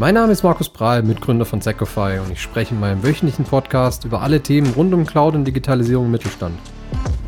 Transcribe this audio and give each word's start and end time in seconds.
Mein 0.00 0.14
Name 0.14 0.30
ist 0.30 0.44
Markus 0.44 0.68
Prahl, 0.68 1.02
Mitgründer 1.02 1.44
von 1.44 1.60
Secofy 1.60 2.20
und 2.24 2.30
ich 2.30 2.40
spreche 2.40 2.72
in 2.72 2.78
meinem 2.78 3.02
wöchentlichen 3.02 3.44
Podcast 3.44 4.04
über 4.04 4.22
alle 4.22 4.40
Themen 4.40 4.72
rund 4.74 4.94
um 4.94 5.04
Cloud 5.04 5.34
und 5.34 5.44
Digitalisierung 5.44 6.04
im 6.04 6.12
Mittelstand. 6.12 6.56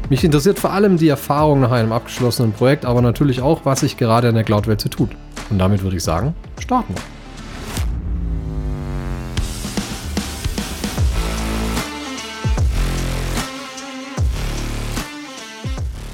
Mich 0.08 0.22
interessiert 0.22 0.61
vor 0.61 0.72
allem 0.72 0.96
die 0.96 1.09
Erfahrung 1.09 1.59
nach 1.59 1.72
einem 1.72 1.91
abgeschlossenen 1.91 2.53
Projekt, 2.53 2.85
aber 2.85 3.03
natürlich 3.03 3.41
auch, 3.41 3.64
was 3.64 3.80
sich 3.80 3.96
gerade 3.96 4.29
in 4.29 4.37
der 4.37 4.45
Cloud-Welt 4.45 4.81
so 4.81 4.88
tut. 4.88 5.10
Und 5.51 5.59
damit 5.59 5.83
würde 5.83 5.96
ich 5.96 6.04
sagen, 6.04 6.33
starten 6.60 6.95
wir. 6.95 7.20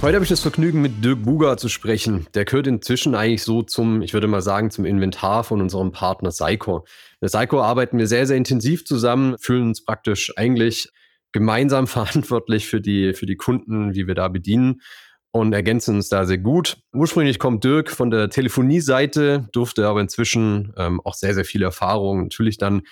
Heute 0.06 0.18
habe 0.18 0.22
ich 0.24 0.30
das 0.30 0.42
Vergnügen, 0.42 0.82
mit 0.82 1.04
Dirk 1.04 1.24
Buger 1.24 1.56
zu 1.56 1.68
sprechen. 1.68 2.28
Der 2.32 2.44
gehört 2.44 2.68
inzwischen 2.68 3.16
eigentlich 3.16 3.42
so 3.42 3.62
zum, 3.62 4.02
ich 4.02 4.14
würde 4.14 4.28
mal 4.28 4.40
sagen, 4.40 4.70
zum 4.70 4.84
Inventar 4.84 5.42
von 5.42 5.60
unserem 5.60 5.90
Partner 5.90 6.30
Seiko. 6.30 6.86
Mit 7.20 7.32
Seiko 7.32 7.60
arbeiten 7.60 7.98
wir 7.98 8.06
sehr, 8.06 8.24
sehr 8.24 8.36
intensiv 8.36 8.84
zusammen, 8.84 9.34
fühlen 9.40 9.64
uns 9.64 9.84
praktisch 9.84 10.32
eigentlich 10.36 10.92
gemeinsam 11.32 11.86
verantwortlich 11.88 12.68
für 12.68 12.80
die, 12.80 13.14
für 13.14 13.26
die 13.26 13.34
Kunden, 13.34 13.94
die 13.94 14.06
wir 14.06 14.14
da 14.14 14.28
bedienen 14.28 14.80
und 15.32 15.52
ergänzen 15.52 15.96
uns 15.96 16.08
da 16.08 16.24
sehr 16.24 16.38
gut. 16.38 16.76
Ursprünglich 16.92 17.40
kommt 17.40 17.64
Dirk 17.64 17.90
von 17.90 18.12
der 18.12 18.30
Telefonie-Seite, 18.30 19.48
durfte 19.50 19.88
aber 19.88 20.00
inzwischen 20.02 20.72
ähm, 20.76 21.00
auch 21.00 21.14
sehr, 21.14 21.34
sehr 21.34 21.44
viele 21.44 21.64
Erfahrungen 21.64 22.22
natürlich 22.22 22.58
dann 22.58 22.82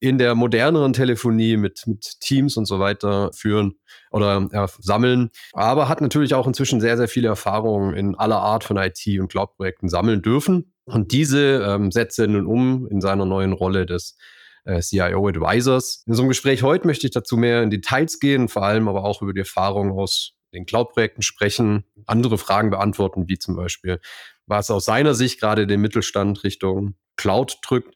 in 0.00 0.16
der 0.16 0.34
moderneren 0.34 0.94
Telefonie 0.94 1.58
mit, 1.58 1.86
mit 1.86 2.20
Teams 2.20 2.56
und 2.56 2.64
so 2.64 2.80
weiter 2.80 3.30
führen 3.34 3.74
oder 4.10 4.48
äh, 4.50 4.66
sammeln, 4.78 5.30
aber 5.52 5.88
hat 5.88 6.00
natürlich 6.00 6.34
auch 6.34 6.46
inzwischen 6.46 6.80
sehr, 6.80 6.96
sehr 6.96 7.08
viele 7.08 7.28
Erfahrungen 7.28 7.94
in 7.94 8.14
aller 8.14 8.40
Art 8.40 8.64
von 8.64 8.78
IT- 8.78 9.20
und 9.20 9.28
Cloud-Projekten 9.28 9.88
sammeln 9.88 10.22
dürfen. 10.22 10.72
Und 10.86 11.12
diese 11.12 11.62
ähm, 11.62 11.92
setzt 11.92 12.18
er 12.18 12.26
nun 12.26 12.46
um 12.46 12.88
in 12.88 13.00
seiner 13.00 13.26
neuen 13.26 13.52
Rolle 13.52 13.86
des 13.86 14.16
äh, 14.64 14.80
CIO 14.80 15.28
Advisors. 15.28 16.02
In 16.06 16.14
so 16.14 16.22
einem 16.22 16.30
Gespräch 16.30 16.62
heute 16.62 16.86
möchte 16.86 17.06
ich 17.06 17.12
dazu 17.12 17.36
mehr 17.36 17.62
in 17.62 17.70
Details 17.70 18.18
gehen, 18.18 18.48
vor 18.48 18.64
allem 18.64 18.88
aber 18.88 19.04
auch 19.04 19.20
über 19.20 19.34
die 19.34 19.40
Erfahrungen 19.40 19.92
aus 19.92 20.32
den 20.52 20.66
Cloud-Projekten 20.66 21.22
sprechen, 21.22 21.84
andere 22.06 22.38
Fragen 22.38 22.70
beantworten, 22.70 23.28
wie 23.28 23.38
zum 23.38 23.54
Beispiel, 23.54 24.00
was 24.46 24.70
aus 24.70 24.86
seiner 24.86 25.14
Sicht 25.14 25.40
gerade 25.40 25.66
den 25.66 25.80
Mittelstand 25.80 26.42
Richtung 26.42 26.94
Cloud 27.16 27.58
drückt 27.62 27.94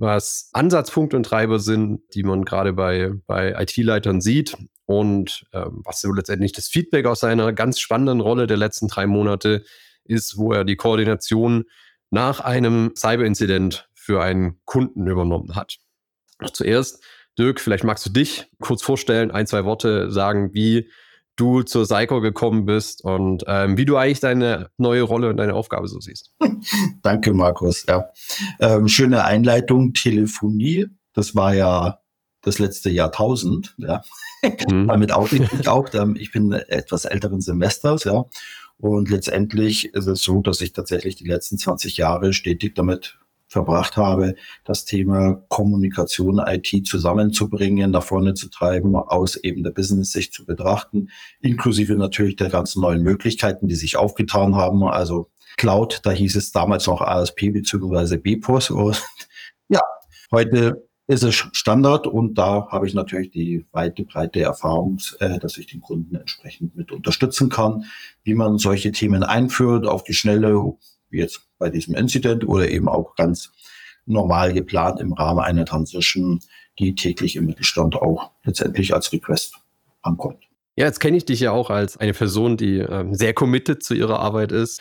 was 0.00 0.48
Ansatzpunkte 0.54 1.16
und 1.16 1.24
Treiber 1.24 1.58
sind, 1.58 2.00
die 2.14 2.22
man 2.22 2.44
gerade 2.44 2.72
bei, 2.72 3.12
bei 3.26 3.54
IT-Leitern 3.60 4.22
sieht 4.22 4.56
und 4.86 5.44
ähm, 5.52 5.82
was 5.84 6.00
so 6.00 6.10
letztendlich 6.12 6.52
das 6.52 6.68
Feedback 6.68 7.04
aus 7.06 7.20
seiner 7.20 7.52
ganz 7.52 7.78
spannenden 7.78 8.20
Rolle 8.20 8.46
der 8.46 8.56
letzten 8.56 8.88
drei 8.88 9.06
Monate 9.06 9.62
ist, 10.04 10.38
wo 10.38 10.52
er 10.52 10.64
die 10.64 10.76
Koordination 10.76 11.64
nach 12.08 12.40
einem 12.40 12.92
Cyber-Incident 12.96 13.88
für 13.92 14.22
einen 14.22 14.58
Kunden 14.64 15.06
übernommen 15.06 15.54
hat. 15.54 15.76
Zuerst, 16.54 17.04
Dirk, 17.38 17.60
vielleicht 17.60 17.84
magst 17.84 18.06
du 18.06 18.10
dich 18.10 18.50
kurz 18.58 18.82
vorstellen, 18.82 19.30
ein, 19.30 19.46
zwei 19.46 19.66
Worte 19.66 20.10
sagen, 20.10 20.54
wie 20.54 20.90
du 21.40 21.62
zur 21.62 21.84
Psycho 21.84 22.20
gekommen 22.20 22.66
bist 22.66 23.02
und 23.04 23.44
ähm, 23.46 23.76
wie 23.76 23.84
du 23.84 23.96
eigentlich 23.96 24.20
deine 24.20 24.70
neue 24.76 25.02
Rolle 25.02 25.28
und 25.30 25.38
deine 25.38 25.54
Aufgabe 25.54 25.88
so 25.88 25.98
siehst. 26.00 26.32
Danke, 27.02 27.32
Markus. 27.32 27.86
Ja. 27.88 28.10
Ähm, 28.60 28.88
schöne 28.88 29.24
Einleitung. 29.24 29.94
Telefonie, 29.94 30.86
das 31.14 31.34
war 31.34 31.54
ja 31.54 32.00
das 32.42 32.58
letzte 32.58 32.90
Jahrtausend. 32.90 33.74
Ja. 33.78 34.02
Mhm. 34.68 34.86
Damit 34.88 35.12
auch 35.12 35.32
ich 35.32 35.68
auch. 35.68 35.88
Ich 36.14 36.32
bin 36.32 36.52
etwas 36.52 37.04
älteren 37.06 37.40
Semesters, 37.40 38.04
ja. 38.04 38.26
Und 38.76 39.10
letztendlich 39.10 39.92
ist 39.94 40.06
es 40.06 40.22
so, 40.22 40.40
dass 40.40 40.60
ich 40.60 40.72
tatsächlich 40.72 41.16
die 41.16 41.28
letzten 41.28 41.58
20 41.58 41.98
Jahre 41.98 42.32
stetig 42.32 42.74
damit 42.74 43.18
verbracht 43.50 43.96
habe, 43.96 44.36
das 44.64 44.84
Thema 44.84 45.42
Kommunikation, 45.48 46.38
IT 46.38 46.86
zusammenzubringen, 46.86 47.90
nach 47.90 48.04
vorne 48.04 48.34
zu 48.34 48.48
treiben, 48.48 48.94
aus 48.94 49.36
eben 49.36 49.64
der 49.64 49.72
Business-Sicht 49.72 50.32
zu 50.32 50.46
betrachten, 50.46 51.10
inklusive 51.40 51.96
natürlich 51.96 52.36
der 52.36 52.48
ganzen 52.48 52.80
neuen 52.80 53.02
Möglichkeiten, 53.02 53.66
die 53.66 53.74
sich 53.74 53.96
aufgetan 53.96 54.54
haben. 54.54 54.84
Also 54.84 55.30
Cloud, 55.56 56.00
da 56.04 56.12
hieß 56.12 56.36
es 56.36 56.52
damals 56.52 56.86
noch 56.86 57.00
ASP 57.00 57.50
bzw. 57.52 58.18
BPOS. 58.18 58.70
Und 58.70 59.02
ja, 59.68 59.80
heute 60.30 60.86
ist 61.08 61.24
es 61.24 61.34
Standard 61.34 62.06
und 62.06 62.38
da 62.38 62.68
habe 62.70 62.86
ich 62.86 62.94
natürlich 62.94 63.32
die 63.32 63.66
weite, 63.72 64.04
breite 64.04 64.42
Erfahrung, 64.42 64.98
äh, 65.18 65.40
dass 65.40 65.58
ich 65.58 65.66
den 65.66 65.80
Kunden 65.80 66.14
entsprechend 66.14 66.76
mit 66.76 66.92
unterstützen 66.92 67.48
kann, 67.48 67.86
wie 68.22 68.34
man 68.34 68.58
solche 68.58 68.92
Themen 68.92 69.24
einführt, 69.24 69.86
auf 69.86 70.04
die 70.04 70.14
Schnelle, 70.14 70.72
wie 71.10 71.18
jetzt 71.18 71.42
bei 71.58 71.70
diesem 71.70 71.94
Incident 71.94 72.46
oder 72.46 72.68
eben 72.68 72.88
auch 72.88 73.14
ganz 73.16 73.52
normal 74.06 74.52
geplant 74.52 75.00
im 75.00 75.12
Rahmen 75.12 75.40
einer 75.40 75.64
Transition, 75.64 76.40
die 76.78 76.94
täglich 76.94 77.36
im 77.36 77.46
Mittelstand 77.46 77.96
auch 77.96 78.30
letztendlich 78.44 78.94
als 78.94 79.12
Request 79.12 79.54
ankommt. 80.02 80.44
Ja, 80.76 80.86
jetzt 80.86 81.00
kenne 81.00 81.16
ich 81.16 81.24
dich 81.24 81.40
ja 81.40 81.52
auch 81.52 81.70
als 81.70 81.96
eine 81.96 82.14
Person, 82.14 82.56
die 82.56 82.78
ähm, 82.78 83.14
sehr 83.14 83.34
committed 83.34 83.82
zu 83.82 83.94
ihrer 83.94 84.20
Arbeit 84.20 84.52
ist 84.52 84.80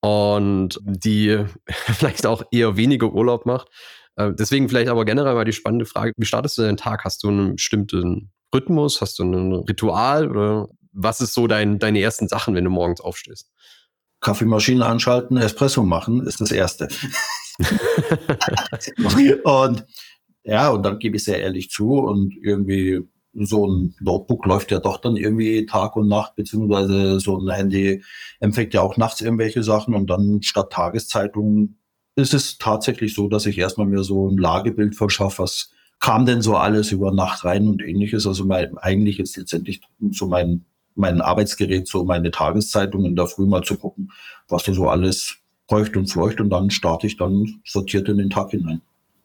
und 0.00 0.78
die 0.84 1.44
vielleicht 1.66 2.26
auch 2.26 2.42
eher 2.50 2.76
weniger 2.76 3.12
Urlaub 3.12 3.46
macht. 3.46 3.68
Äh, 4.16 4.32
deswegen 4.32 4.68
vielleicht 4.68 4.88
aber 4.88 5.04
generell 5.04 5.34
mal 5.34 5.44
die 5.44 5.52
spannende 5.52 5.86
Frage, 5.86 6.12
wie 6.16 6.26
startest 6.26 6.58
du 6.58 6.62
deinen 6.62 6.76
Tag? 6.76 7.04
Hast 7.04 7.22
du 7.22 7.28
einen 7.28 7.56
bestimmten 7.56 8.30
Rhythmus? 8.54 9.00
Hast 9.00 9.18
du 9.18 9.24
ein 9.24 9.52
Ritual? 9.52 10.30
Oder 10.30 10.68
was 10.92 11.20
ist 11.20 11.34
so 11.34 11.46
dein, 11.46 11.78
deine 11.78 12.00
ersten 12.00 12.28
Sachen, 12.28 12.54
wenn 12.54 12.64
du 12.64 12.70
morgens 12.70 13.00
aufstehst? 13.00 13.50
Kaffeemaschine 14.20 14.84
anschalten, 14.84 15.36
Espresso 15.36 15.82
machen, 15.82 16.26
ist 16.26 16.40
das 16.40 16.52
Erste. 16.52 16.88
und 19.44 19.84
ja, 20.44 20.70
und 20.70 20.82
dann 20.82 20.98
gebe 20.98 21.16
ich 21.16 21.24
sehr 21.24 21.40
ehrlich 21.40 21.70
zu 21.70 21.94
und 21.94 22.34
irgendwie 22.40 23.00
so 23.34 23.66
ein 23.66 23.94
Notebook 24.00 24.46
läuft 24.46 24.70
ja 24.72 24.80
doch 24.80 24.98
dann 24.98 25.16
irgendwie 25.16 25.66
Tag 25.66 25.96
und 25.96 26.08
Nacht, 26.08 26.34
beziehungsweise 26.34 27.20
so 27.20 27.38
ein 27.38 27.48
Handy 27.50 28.02
empfängt 28.40 28.74
ja 28.74 28.80
auch 28.80 28.96
nachts 28.96 29.20
irgendwelche 29.20 29.62
Sachen 29.62 29.94
und 29.94 30.10
dann 30.10 30.42
statt 30.42 30.72
Tageszeitung 30.72 31.76
ist 32.16 32.34
es 32.34 32.58
tatsächlich 32.58 33.14
so, 33.14 33.28
dass 33.28 33.46
ich 33.46 33.58
erstmal 33.58 33.86
mir 33.86 34.02
so 34.02 34.28
ein 34.28 34.36
Lagebild 34.36 34.96
verschaffe, 34.96 35.42
was 35.44 35.70
kam 36.00 36.26
denn 36.26 36.42
so 36.42 36.56
alles 36.56 36.92
über 36.92 37.12
Nacht 37.12 37.44
rein 37.44 37.68
und 37.68 37.82
ähnliches. 37.82 38.26
Also 38.26 38.44
mein, 38.44 38.76
eigentlich 38.78 39.20
ist 39.20 39.36
letztendlich 39.36 39.82
so 40.10 40.26
mein 40.26 40.64
mein 40.94 41.20
Arbeitsgerät, 41.20 41.88
so 41.88 42.04
meine 42.04 42.30
Tageszeitung 42.30 43.04
in 43.04 43.16
der 43.16 43.26
Früh 43.26 43.46
mal 43.46 43.62
zu 43.62 43.76
gucken, 43.76 44.12
was 44.48 44.64
da 44.64 44.72
so 44.72 44.88
alles 44.88 45.36
bräuchte 45.66 45.98
und 45.98 46.08
fleucht 46.08 46.40
und 46.40 46.50
dann 46.50 46.70
starte 46.70 47.06
ich 47.06 47.16
dann 47.16 47.60
sortiert 47.64 48.08
in 48.08 48.18
den 48.18 48.30
Tag 48.30 48.50
hinein. 48.50 48.82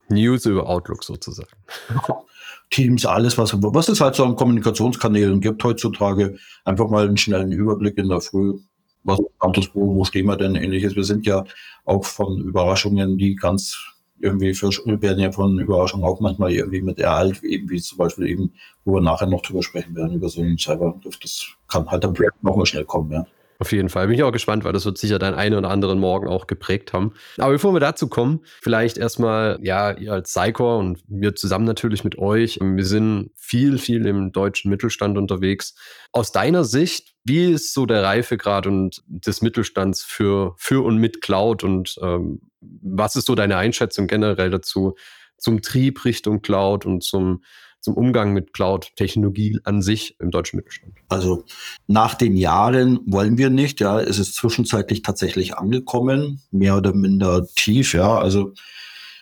News 0.09 0.45
über 0.45 0.69
Outlook 0.69 1.03
sozusagen. 1.03 1.49
Teams, 2.69 3.05
alles, 3.05 3.37
was, 3.37 3.53
was 3.53 3.89
es 3.89 4.01
halt 4.01 4.15
so 4.15 4.23
an 4.23 4.35
Kommunikationskanälen 4.35 5.39
gibt 5.41 5.63
heutzutage. 5.63 6.37
Einfach 6.63 6.89
mal 6.89 7.07
einen 7.07 7.17
schnellen 7.17 7.51
Überblick 7.51 7.97
in 7.97 8.09
der 8.09 8.21
Früh. 8.21 8.59
Was 9.03 9.19
wo, 9.19 9.95
wo 9.95 10.03
stehen 10.03 10.25
wir 10.25 10.35
denn 10.35 10.55
ähnliches? 10.55 10.95
Wir 10.95 11.03
sind 11.03 11.27
ja 11.27 11.43
auch 11.85 12.03
von 12.05 12.39
Überraschungen, 12.39 13.17
die 13.17 13.35
ganz 13.35 13.94
irgendwie 14.19 14.53
für, 14.53 14.69
werden 14.69 15.19
ja 15.19 15.31
von 15.31 15.59
Überraschungen 15.59 16.05
auch 16.05 16.19
manchmal 16.19 16.51
irgendwie 16.51 16.81
mit 16.81 16.99
ereilt, 16.99 17.43
eben 17.43 17.69
wie 17.69 17.81
zum 17.81 17.97
Beispiel 17.97 18.27
eben, 18.27 18.53
wo 18.83 18.95
wir 18.95 19.01
nachher 19.01 19.27
noch 19.27 19.41
drüber 19.41 19.63
sprechen 19.63 19.95
werden, 19.95 20.15
über 20.15 20.29
so 20.29 20.41
einen 20.41 20.57
Cyberangriff. 20.57 21.19
Das 21.19 21.45
kann 21.67 21.89
halt 21.89 22.03
dann 22.03 22.15
noch 22.41 22.55
mal 22.55 22.65
schnell 22.65 22.85
kommen, 22.85 23.11
ja. 23.11 23.25
Auf 23.57 23.71
jeden 23.71 23.87
Fall. 23.89 24.07
Bin 24.07 24.15
ich 24.15 24.23
auch 24.23 24.33
gespannt, 24.33 24.65
weil 24.65 24.73
das 24.73 24.85
wird 24.85 24.97
sicher 24.97 25.17
deinen 25.17 25.35
einen 25.35 25.55
oder 25.55 25.69
anderen 25.69 25.99
Morgen 25.99 26.27
auch 26.27 26.45
geprägt 26.45 26.91
haben. 26.91 27.13
Aber 27.37 27.53
bevor 27.53 27.73
wir 27.73 27.79
dazu 27.79 28.09
kommen, 28.09 28.41
vielleicht 28.61 28.97
erstmal, 28.97 29.59
ja, 29.61 29.91
ihr 29.91 30.11
als 30.11 30.33
Psychor 30.33 30.77
und 30.77 31.01
wir 31.07 31.35
zusammen 31.35 31.65
natürlich 31.65 32.03
mit 32.03 32.17
euch. 32.17 32.59
Wir 32.61 32.85
sind 32.85 33.31
viel, 33.35 33.77
viel 33.77 34.05
im 34.07 34.33
deutschen 34.33 34.69
Mittelstand 34.69 35.17
unterwegs. 35.17 35.75
Aus 36.11 36.33
deiner 36.33 36.65
Sicht, 36.65 37.13
wie 37.23 37.51
ist 37.51 37.73
so 37.73 37.85
der 37.85 38.03
Reifegrad 38.03 38.67
und 38.67 39.01
des 39.07 39.41
Mittelstands 39.41 40.03
für, 40.03 40.55
für 40.57 40.83
und 40.83 40.97
mit 40.97 41.21
Cloud 41.21 41.63
und 41.63 41.97
ähm, 42.01 42.41
was 42.59 43.15
ist 43.15 43.25
so 43.25 43.35
deine 43.35 43.57
Einschätzung 43.57 44.07
generell 44.07 44.49
dazu, 44.49 44.95
zum 45.37 45.61
Trieb 45.61 46.03
Richtung 46.05 46.41
Cloud 46.41 46.85
und 46.85 47.03
zum, 47.03 47.43
zum 47.85 47.95
Umgang 47.95 48.33
mit 48.33 48.51
Cloud-Technologie 48.53 49.59
an 49.63 49.81
sich 49.81 50.19
im 50.19 50.31
deutschen 50.31 50.57
Mittelstand? 50.57 50.95
Also 51.07 51.45
nach 51.87 52.15
den 52.15 52.35
Jahren 52.35 52.99
wollen 53.05 53.37
wir 53.37 53.49
nicht, 53.49 53.79
ja, 53.79 53.99
es 53.99 54.19
ist 54.19 54.35
zwischenzeitlich 54.35 55.03
tatsächlich 55.03 55.55
angekommen, 55.55 56.41
mehr 56.51 56.75
oder 56.75 56.93
minder 56.93 57.47
tief, 57.55 57.93
ja, 57.93 58.17
also 58.17 58.53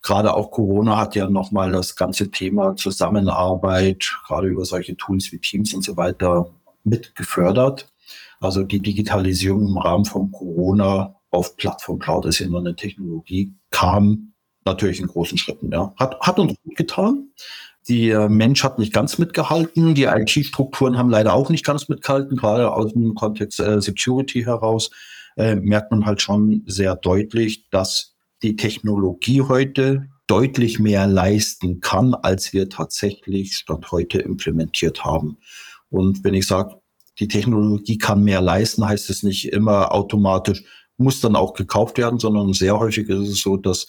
gerade 0.01 0.33
auch 0.33 0.51
Corona 0.51 0.98
hat 0.98 1.15
ja 1.15 1.30
nochmal 1.30 1.71
das 1.71 1.95
ganze 1.95 2.31
Thema 2.31 2.75
Zusammenarbeit, 2.75 4.18
gerade 4.25 4.48
über 4.48 4.66
solche 4.66 4.98
Tools 4.98 5.31
wie 5.31 5.39
Teams 5.39 5.74
und 5.74 5.83
so 5.83 5.98
weiter 5.98 6.50
mit 6.83 7.16
gefördert. 7.16 7.88
Also 8.39 8.63
die 8.63 8.80
Digitalisierung 8.80 9.68
im 9.68 9.77
Rahmen 9.77 10.06
von 10.06 10.31
Corona 10.31 11.16
auf 11.31 11.56
Plattform 11.57 12.00
Cloud 12.00 12.25
ist 12.25 12.39
ja 12.39 12.48
nur 12.48 12.59
eine 12.59 12.75
Technologie, 12.75 13.54
kam 13.71 14.33
natürlich 14.66 15.00
in 15.00 15.07
großen 15.07 15.38
Schritten. 15.38 15.71
Ja. 15.71 15.94
Hat, 15.98 16.19
hat 16.21 16.39
uns 16.39 16.54
gut 16.63 16.75
getan. 16.75 17.30
Die 17.89 18.15
Mensch 18.30 18.63
hat 18.63 18.80
nicht 18.80 18.94
ganz 18.94 19.18
mitgehalten. 19.18 19.94
Die 19.94 20.06
IT-Strukturen 20.06 20.97
haben 20.97 21.09
leider 21.09 21.33
auch 21.33 21.50
nicht 21.50 21.65
ganz 21.65 21.89
mitgehalten, 21.89 22.38
gerade 22.38 22.71
aus 22.71 22.94
dem 22.94 23.13
Kontext 23.13 23.59
äh, 23.59 23.81
Security 23.81 24.44
heraus 24.44 24.89
äh, 25.35 25.56
merkt 25.56 25.91
man 25.91 26.06
halt 26.06 26.21
schon 26.21 26.63
sehr 26.65 26.95
deutlich, 26.95 27.69
dass 27.69 28.15
die 28.41 28.56
Technologie 28.56 29.41
heute 29.41 30.07
deutlich 30.27 30.80
mehr 30.80 31.07
leisten 31.07 31.80
kann, 31.81 32.13
als 32.13 32.53
wir 32.53 32.69
tatsächlich 32.69 33.56
Stand 33.56 33.91
heute 33.91 34.19
implementiert 34.19 35.03
haben. 35.03 35.38
Und 35.89 36.24
wenn 36.24 36.33
ich 36.33 36.47
sage, 36.47 36.75
die 37.19 37.27
Technologie 37.27 37.97
kann 37.97 38.24
mehr 38.24 38.41
leisten, 38.41 38.88
heißt 38.88 39.09
es 39.09 39.24
nicht 39.24 39.51
immer 39.51 39.91
automatisch, 39.94 40.63
muss 40.97 41.21
dann 41.21 41.35
auch 41.35 41.53
gekauft 41.53 41.97
werden, 41.97 42.19
sondern 42.19 42.53
sehr 42.53 42.80
häufig 42.80 43.09
ist 43.09 43.30
es 43.30 43.41
so, 43.41 43.57
dass 43.57 43.88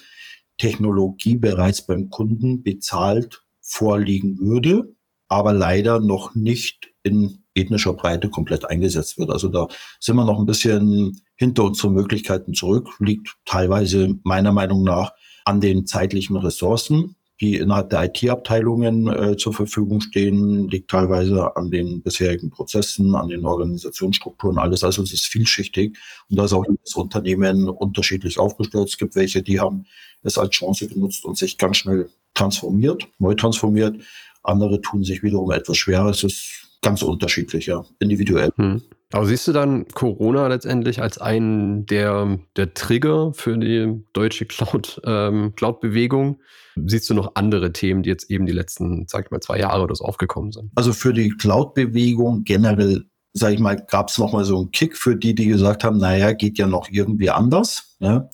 Technologie 0.59 1.37
bereits 1.37 1.87
beim 1.87 2.11
Kunden 2.11 2.63
bezahlt 2.63 3.44
vorliegen 3.65 4.39
würde, 4.39 4.95
aber 5.29 5.53
leider 5.53 5.99
noch 5.99 6.35
nicht 6.35 6.93
in 7.03 7.45
ethnischer 7.55 7.95
Breite 7.95 8.29
komplett 8.29 8.65
eingesetzt 8.69 9.19
wird. 9.19 9.31
Also 9.31 9.49
da 9.49 9.69
sind 10.01 10.17
wir 10.17 10.25
noch 10.25 10.39
ein 10.39 10.47
bisschen 10.47 11.23
hinter 11.37 11.65
unseren 11.65 11.95
Möglichkeiten 11.95 12.55
zurück, 12.55 12.89
liegt 12.99 13.37
teilweise 13.45 14.19
meiner 14.23 14.53
Meinung 14.53 14.85
nach 14.85 15.13
an 15.45 15.61
den 15.61 15.87
zeitlichen 15.87 16.37
Ressourcen, 16.37 17.17
die 17.41 17.57
innerhalb 17.57 17.91
der 17.91 18.05
IT-Abteilungen 18.05 19.09
äh, 19.09 19.37
zur 19.37 19.53
Verfügung 19.53 20.01
stehen, 20.01 20.69
liegt 20.69 20.91
teilweise 20.91 21.57
an 21.57 21.71
den 21.71 22.03
bisherigen 22.03 22.51
Prozessen, 22.51 23.15
an 23.15 23.29
den 23.29 23.45
Organisationsstrukturen, 23.45 24.59
alles. 24.59 24.85
Also 24.85 25.03
es 25.03 25.13
ist 25.13 25.27
vielschichtig 25.27 25.97
und 26.31 26.39
da 26.39 26.45
ist 26.45 26.53
auch 26.53 26.65
das 26.83 26.95
Unternehmen 26.95 27.69
unterschiedlich 27.69 28.39
aufgestellt. 28.39 28.89
Es 28.89 28.99
gibt 28.99 29.17
welche, 29.17 29.43
die 29.43 29.59
haben 29.59 29.87
es 30.23 30.39
als 30.39 30.51
Chance 30.51 30.87
genutzt 30.87 31.25
und 31.25 31.37
sich 31.37 31.59
ganz 31.59 31.79
schnell 31.79 32.09
transformiert, 32.35 33.09
neu 33.19 33.35
transformiert. 33.35 34.01
Andere 34.43 34.81
tun 34.81 35.03
sich 35.03 35.23
wiederum 35.23 35.51
etwas 35.51 35.77
schwerer. 35.77 36.11
Es 36.11 36.23
ist 36.23 36.79
ganz 36.83 37.03
unterschiedlich, 37.03 37.67
ja, 37.67 37.85
individuell. 37.99 38.51
Hm. 38.57 38.83
Aber 39.15 39.27
siehst 39.27 39.47
du 39.47 39.53
dann 39.53 39.87
Corona 39.95 40.49
letztendlich 40.49 41.01
als 41.01 41.19
einen 41.19 41.87
der, 41.87 42.37
der 42.57 42.75
Trigger 42.75 43.33
für 43.33 43.57
die 43.57 44.03
deutsche 44.13 44.45
Cloud, 44.45 45.01
ähm, 45.05 45.53
Cloud-Bewegung? 45.55 46.41
Siehst 46.85 47.09
du 47.09 47.15
noch 47.15 47.37
andere 47.37 47.73
Themen, 47.73 48.03
die 48.03 48.11
jetzt 48.11 48.29
eben 48.29 48.45
die 48.45 48.53
letzten, 48.53 49.07
sag 49.07 49.27
ich 49.27 49.31
mal, 49.31 49.39
zwei 49.39 49.61
Jahre 49.61 49.85
oder 49.85 49.95
so 49.95 50.05
aufgekommen 50.05 50.51
sind? 50.51 50.73
Also 50.75 50.93
für 50.93 51.13
die 51.13 51.29
Cloud-Bewegung 51.29 52.43
generell, 52.43 53.05
sag 53.33 53.53
ich 53.53 53.61
mal, 53.61 53.77
gab 53.77 54.09
es 54.09 54.19
nochmal 54.19 54.45
so 54.45 54.59
einen 54.59 54.73
Kick 54.73 54.97
für 54.97 55.15
die, 55.15 55.37
die 55.37 55.47
gesagt 55.47 55.85
haben, 55.85 55.99
naja, 55.99 56.33
geht 56.33 56.59
ja 56.59 56.67
noch 56.67 56.89
irgendwie 56.91 57.31
anders. 57.31 57.97
Ja? 58.01 58.29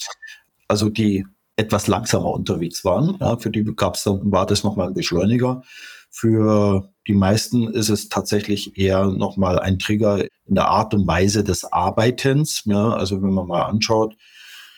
Also 0.66 0.88
die 0.88 1.26
etwas 1.56 1.88
langsamer 1.88 2.32
unterwegs 2.32 2.86
waren. 2.86 3.18
Ja, 3.20 3.36
für 3.36 3.50
die 3.50 3.64
gab 3.76 3.96
es 3.96 4.04
dann, 4.04 4.32
war 4.32 4.46
das 4.46 4.64
nochmal 4.64 4.88
ein 4.88 4.94
Beschleuniger. 4.94 5.62
Für 6.10 6.92
die 7.06 7.14
meisten 7.14 7.68
ist 7.68 7.88
es 7.88 8.08
tatsächlich 8.08 8.76
eher 8.76 9.06
nochmal 9.06 9.58
ein 9.58 9.78
Trigger 9.78 10.24
in 10.46 10.54
der 10.54 10.68
Art 10.68 10.92
und 10.92 11.06
Weise 11.06 11.44
des 11.44 11.64
Arbeitens. 11.64 12.62
Ja, 12.66 12.90
also 12.90 13.22
wenn 13.22 13.32
man 13.32 13.46
mal 13.46 13.62
anschaut, 13.62 14.16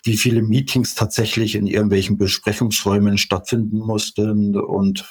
wie 0.05 0.17
viele 0.17 0.43
Meetings 0.43 0.95
tatsächlich 0.95 1.55
in 1.55 1.67
irgendwelchen 1.67 2.19
Besprechungsräumen 2.19 3.19
stattfinden 3.19 3.79
mussten 3.79 4.57
und 4.57 5.05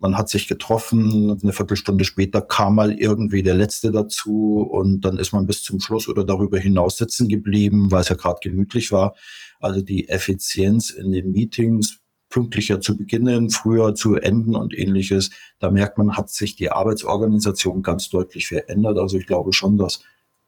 man 0.00 0.16
hat 0.16 0.28
sich 0.28 0.48
getroffen, 0.48 1.38
eine 1.42 1.52
Viertelstunde 1.52 2.04
später 2.04 2.42
kam 2.42 2.74
mal 2.74 2.92
irgendwie 2.92 3.42
der 3.42 3.54
Letzte 3.54 3.90
dazu 3.90 4.60
und 4.60 5.00
dann 5.00 5.18
ist 5.18 5.32
man 5.32 5.46
bis 5.46 5.62
zum 5.62 5.80
Schluss 5.80 6.08
oder 6.08 6.24
darüber 6.24 6.58
hinaus 6.58 6.98
sitzen 6.98 7.28
geblieben, 7.28 7.90
weil 7.90 8.02
es 8.02 8.08
ja 8.08 8.16
gerade 8.16 8.38
gemütlich 8.42 8.92
war. 8.92 9.14
Also 9.60 9.80
die 9.80 10.08
Effizienz 10.08 10.90
in 10.90 11.12
den 11.12 11.30
Meetings 11.30 12.00
pünktlicher 12.28 12.80
zu 12.80 12.96
beginnen, 12.96 13.50
früher 13.50 13.94
zu 13.94 14.16
enden 14.16 14.54
und 14.54 14.76
ähnliches. 14.76 15.30
Da 15.58 15.70
merkt 15.70 15.98
man, 15.98 16.16
hat 16.16 16.30
sich 16.30 16.56
die 16.56 16.70
Arbeitsorganisation 16.70 17.82
ganz 17.82 18.08
deutlich 18.10 18.48
verändert. 18.48 18.98
Also 18.98 19.18
ich 19.18 19.26
glaube 19.26 19.52
schon, 19.52 19.78
dass 19.78 20.00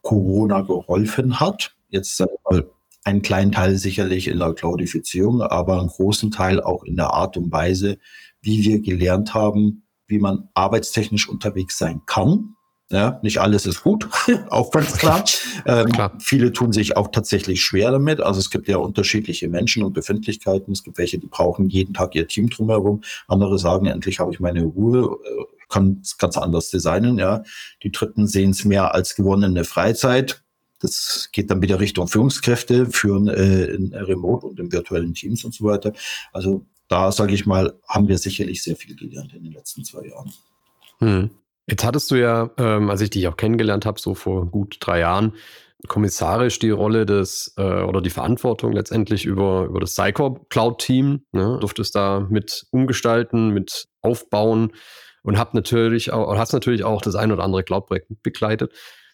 Corona 0.02 0.62
geholfen 0.62 1.40
hat. 1.40 1.74
Jetzt 1.88 2.22
einen 3.04 3.22
kleinen 3.22 3.52
Teil 3.52 3.76
sicherlich 3.76 4.28
in 4.28 4.38
der 4.38 4.54
Cloudifizierung, 4.54 5.42
aber 5.42 5.78
einen 5.78 5.88
großen 5.88 6.30
Teil 6.30 6.60
auch 6.60 6.84
in 6.84 6.96
der 6.96 7.12
Art 7.12 7.36
und 7.36 7.50
Weise, 7.50 7.98
wie 8.42 8.64
wir 8.64 8.80
gelernt 8.80 9.34
haben, 9.34 9.84
wie 10.06 10.18
man 10.18 10.48
arbeitstechnisch 10.54 11.28
unterwegs 11.28 11.78
sein 11.78 12.02
kann. 12.06 12.56
Ja, 12.92 13.20
nicht 13.22 13.38
alles 13.38 13.66
ist 13.66 13.84
gut, 13.84 14.08
auch 14.50 14.72
ganz 14.72 14.98
klar. 14.98 15.24
Ähm, 15.64 15.92
klar. 15.92 16.12
Viele 16.18 16.52
tun 16.52 16.72
sich 16.72 16.96
auch 16.96 17.08
tatsächlich 17.12 17.62
schwer 17.62 17.92
damit. 17.92 18.20
Also 18.20 18.40
es 18.40 18.50
gibt 18.50 18.66
ja 18.66 18.78
unterschiedliche 18.78 19.48
Menschen 19.48 19.84
und 19.84 19.92
Befindlichkeiten. 19.92 20.72
Es 20.72 20.82
gibt 20.82 20.98
welche, 20.98 21.18
die 21.18 21.28
brauchen 21.28 21.68
jeden 21.68 21.94
Tag 21.94 22.16
ihr 22.16 22.26
Team 22.26 22.50
drumherum. 22.50 23.02
Andere 23.28 23.60
sagen, 23.60 23.86
endlich 23.86 24.18
habe 24.18 24.32
ich 24.32 24.40
meine 24.40 24.64
Ruhe, 24.64 25.18
äh, 25.24 25.44
kann 25.68 26.00
es 26.02 26.18
ganz 26.18 26.36
anders 26.36 26.70
designen. 26.70 27.16
Ja, 27.16 27.44
die 27.84 27.92
Dritten 27.92 28.26
sehen 28.26 28.50
es 28.50 28.64
mehr 28.64 28.92
als 28.92 29.14
gewonnene 29.14 29.62
Freizeit. 29.62 30.42
Das 30.80 31.28
geht 31.30 31.50
dann 31.50 31.62
wieder 31.62 31.78
Richtung 31.78 32.08
Führungskräfte, 32.08 32.86
führen 32.86 33.28
äh, 33.28 33.66
in 33.66 33.94
Remote 33.94 34.46
und 34.46 34.58
in 34.58 34.72
virtuellen 34.72 35.14
Teams 35.14 35.44
und 35.44 35.54
so 35.54 35.64
weiter. 35.64 35.92
Also 36.32 36.66
da 36.88 37.12
sage 37.12 37.34
ich 37.34 37.46
mal, 37.46 37.78
haben 37.88 38.08
wir 38.08 38.18
sicherlich 38.18 38.64
sehr 38.64 38.74
viel 38.74 38.96
gelernt 38.96 39.32
in 39.32 39.44
den 39.44 39.52
letzten 39.52 39.84
zwei 39.84 40.08
Jahren. 40.08 40.32
Hm. 40.98 41.30
Jetzt 41.70 41.84
hattest 41.84 42.10
du 42.10 42.16
ja, 42.16 42.50
ähm, 42.58 42.90
als 42.90 43.00
ich 43.00 43.10
dich 43.10 43.28
auch 43.28 43.36
kennengelernt 43.36 43.86
habe, 43.86 44.00
so 44.00 44.16
vor 44.16 44.46
gut 44.46 44.78
drei 44.80 44.98
Jahren, 45.00 45.34
kommissarisch 45.86 46.58
die 46.58 46.70
Rolle 46.70 47.06
des 47.06 47.54
äh, 47.56 47.82
oder 47.82 48.02
die 48.02 48.10
Verantwortung 48.10 48.72
letztendlich 48.72 49.24
über, 49.24 49.66
über 49.66 49.78
das 49.78 49.94
Cycor 49.94 50.48
Cloud 50.48 50.80
Team. 50.80 51.22
Ne? 51.30 51.58
Durftest 51.60 51.94
da 51.94 52.26
mit 52.28 52.66
umgestalten, 52.72 53.50
mit 53.50 53.86
aufbauen 54.02 54.72
und 55.22 55.38
hab 55.38 55.54
natürlich 55.54 56.12
auch, 56.12 56.36
hast 56.36 56.52
natürlich 56.52 56.82
auch 56.82 57.02
das 57.02 57.14
ein 57.14 57.30
oder 57.30 57.44
andere 57.44 57.62
Cloud-Projekt 57.62 58.08
begleitet. 58.22 58.72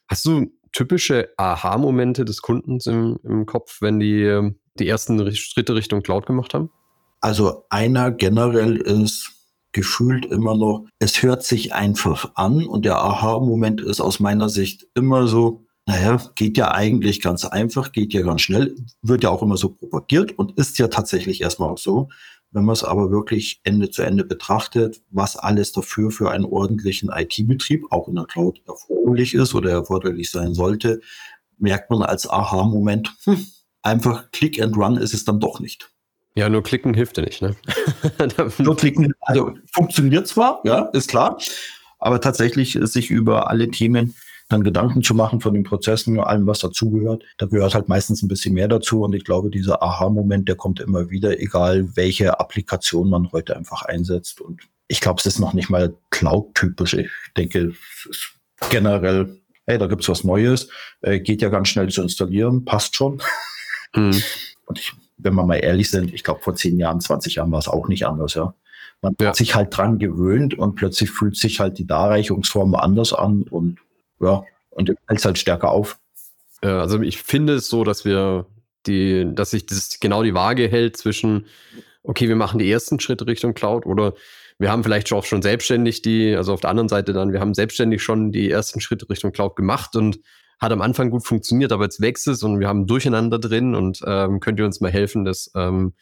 Hast 0.08 0.25
du 0.25 0.47
typische 0.73 1.29
Aha-Momente 1.37 2.25
des 2.25 2.41
Kundens 2.41 2.87
im, 2.87 3.19
im 3.23 3.44
Kopf, 3.44 3.82
wenn 3.82 4.00
die 4.00 4.50
die 4.79 4.88
ersten 4.88 5.35
Schritte 5.35 5.75
Richtung 5.75 6.03
Cloud 6.03 6.26
gemacht 6.26 6.55
haben? 6.55 6.70
Also 7.20 7.64
einer 7.70 8.11
generell 8.11 8.76
ist 8.76 9.35
gefühlt 9.76 10.25
immer 10.25 10.56
noch, 10.56 10.87
es 10.99 11.23
hört 11.23 11.44
sich 11.44 11.75
einfach 11.75 12.32
an 12.34 12.64
und 12.64 12.87
der 12.87 12.96
Aha-Moment 12.96 13.82
ist 13.82 14.00
aus 14.00 14.20
meiner 14.20 14.49
Sicht 14.49 14.87
immer 14.94 15.28
so, 15.28 15.67
naja, 15.84 16.19
geht 16.34 16.56
ja 16.56 16.73
eigentlich 16.73 17.20
ganz 17.20 17.44
einfach, 17.44 17.93
geht 17.93 18.14
ja 18.14 18.23
ganz 18.23 18.40
schnell, 18.40 18.75
wird 19.02 19.23
ja 19.23 19.28
auch 19.28 19.43
immer 19.43 19.58
so 19.58 19.69
propagiert 19.69 20.38
und 20.38 20.58
ist 20.58 20.78
ja 20.78 20.88
tatsächlich 20.88 21.43
erstmal 21.43 21.69
auch 21.69 21.78
so. 21.78 22.08
Wenn 22.52 22.64
man 22.64 22.73
es 22.73 22.84
aber 22.84 23.11
wirklich 23.11 23.61
Ende 23.64 23.90
zu 23.90 24.00
Ende 24.00 24.25
betrachtet, 24.25 25.02
was 25.11 25.37
alles 25.37 25.73
dafür 25.73 26.11
für 26.11 26.31
einen 26.31 26.46
ordentlichen 26.46 27.11
IT-Betrieb, 27.11 27.84
auch 27.90 28.08
in 28.08 28.14
der 28.14 28.25
Cloud, 28.25 28.62
erforderlich 28.67 29.34
ist 29.34 29.55
oder 29.55 29.70
erforderlich 29.70 30.31
sein 30.31 30.55
sollte, 30.55 31.00
merkt 31.58 31.90
man 31.90 32.00
als 32.02 32.26
Aha-Moment, 32.26 33.14
hm, 33.25 33.46
einfach 33.82 34.31
Click 34.31 34.58
and 34.58 34.75
Run 34.75 34.96
ist 34.96 35.12
es 35.12 35.26
dann 35.26 35.38
doch 35.38 35.61
nicht. 35.61 35.93
Ja, 36.36 36.50
nur 36.50 36.62
klicken 36.62 36.93
hilft 36.93 37.16
ja 37.16 37.24
nicht, 37.24 37.40
ne? 37.40 37.56
nur 38.58 38.76
klicken, 38.76 39.14
also 39.22 39.52
funktioniert 39.72 40.26
zwar, 40.28 40.60
ja, 40.64 40.82
ist 40.93 41.08
klar, 41.08 41.38
aber 41.98 42.20
tatsächlich 42.20 42.78
sich 42.82 43.10
über 43.10 43.48
alle 43.50 43.70
Themen 43.70 44.14
dann 44.48 44.62
Gedanken 44.62 45.02
zu 45.02 45.14
machen 45.14 45.40
von 45.40 45.55
den 45.55 45.64
Prozessen 45.64 46.19
und 46.19 46.24
allem, 46.24 46.46
was 46.46 46.60
dazugehört. 46.60 47.24
Da 47.38 47.46
gehört 47.46 47.74
halt 47.74 47.88
meistens 47.88 48.22
ein 48.22 48.28
bisschen 48.28 48.55
mehr 48.55 48.69
dazu. 48.69 49.02
Und 49.02 49.12
ich 49.14 49.24
glaube, 49.24 49.50
dieser 49.50 49.82
Aha-Moment, 49.82 50.48
der 50.48 50.55
kommt 50.55 50.78
immer 50.78 51.10
wieder, 51.10 51.40
egal 51.40 51.96
welche 51.96 52.38
Applikation 52.38 53.10
man 53.10 53.32
heute 53.32 53.56
einfach 53.56 53.82
einsetzt. 53.82 54.40
Und 54.40 54.62
ich 54.86 55.00
glaube, 55.00 55.19
es 55.19 55.26
ist 55.26 55.40
noch 55.40 55.52
nicht 55.52 55.69
mal 55.69 55.96
Cloud-typisch. 56.10 56.94
Ich 56.94 57.10
denke, 57.36 57.72
es 57.72 58.06
ist 58.08 58.34
generell, 58.70 59.40
hey, 59.66 59.78
da 59.78 59.86
gibt's 59.86 60.08
was 60.08 60.22
Neues, 60.22 60.69
äh, 61.00 61.19
geht 61.19 61.43
ja 61.43 61.48
ganz 61.48 61.69
schnell 61.69 61.88
zu 61.88 62.02
installieren, 62.02 62.64
passt 62.64 62.94
schon. 62.94 63.20
Mhm. 63.96 64.22
Und 64.66 64.78
ich 64.78 64.93
wenn 65.19 65.35
wir 65.35 65.44
mal 65.44 65.56
ehrlich 65.56 65.91
sind, 65.91 66.13
ich 66.13 66.25
glaube, 66.25 66.41
vor 66.43 66.55
zehn 66.55 66.79
Jahren, 66.79 67.01
20 67.01 67.37
Jahren 67.37 67.53
war 67.53 67.58
es 67.58 67.69
auch 67.69 67.89
nicht 67.89 68.06
anders, 68.06 68.35
ja. 68.35 68.55
Man 69.03 69.15
ja. 69.20 69.29
hat 69.29 69.37
sich 69.37 69.55
halt 69.55 69.77
dran 69.77 69.99
gewöhnt 69.99 70.58
und 70.58 70.75
plötzlich 70.75 71.11
fühlt 71.11 71.37
sich 71.37 71.61
halt 71.61 71.79
die 71.79 71.87
Darreichungsform 71.87 72.75
anders 72.75 73.13
an 73.13 73.43
und 73.43 73.79
ja, 74.20 74.43
und 74.70 74.94
fällt 75.06 75.25
halt 75.25 75.39
stärker 75.39 75.70
auf. 75.70 75.99
Also 76.63 77.01
ich 77.03 77.23
finde 77.23 77.55
es 77.55 77.69
so, 77.69 77.85
dass 77.85 78.05
wir 78.05 78.46
die, 78.87 79.27
dass 79.35 79.51
sich 79.51 79.67
das 79.67 80.01
genau 80.01 80.23
die 80.23 80.35
Waage 80.35 80.69
hält 80.69 80.96
zwischen, 80.96 81.46
okay, 82.03 82.29
wir 82.29 82.37
machen 82.37 82.58
die 82.58 82.70
ersten 82.70 83.01
Schritte 83.01 83.27
Richtung 83.27 83.55
Cloud 83.55 83.85
oder 83.85 84.15
wir 84.58 84.70
haben 84.70 84.82
vielleicht 84.82 85.13
auch 85.13 85.25
schon 85.25 85.43
selbstständig 85.43 86.03
die, 86.03 86.35
also 86.35 86.55
auf 86.55 86.61
der 86.61 86.70
anderen 86.70 86.89
Seite 86.89 87.13
dann, 87.13 87.32
wir 87.32 87.41
haben 87.41 87.55
selbstständig 87.55 88.03
schon 88.03 88.32
die 88.32 88.51
ersten 88.51 88.81
Schritte 88.81 89.08
Richtung 89.11 89.32
Cloud 89.32 89.56
gemacht 89.56 89.96
und 89.96 90.20
hat 90.58 90.72
am 90.72 90.81
Anfang 90.81 91.10
gut 91.10 91.27
funktioniert, 91.27 91.72
aber 91.72 91.84
jetzt 91.84 92.01
wächst 92.01 92.27
es 92.29 92.43
und 92.43 92.60
wir 92.60 92.69
haben 92.69 92.86
Durcheinander 92.86 93.39
drin 93.39 93.75
und 93.75 94.01
ähm, 94.06 94.41
könnt 94.41 94.58
ihr 94.58 94.65
uns 94.65 94.81
mal 94.81 94.91
helfen, 94.91 95.25
das, 95.25 95.51
ähm, 95.55 95.94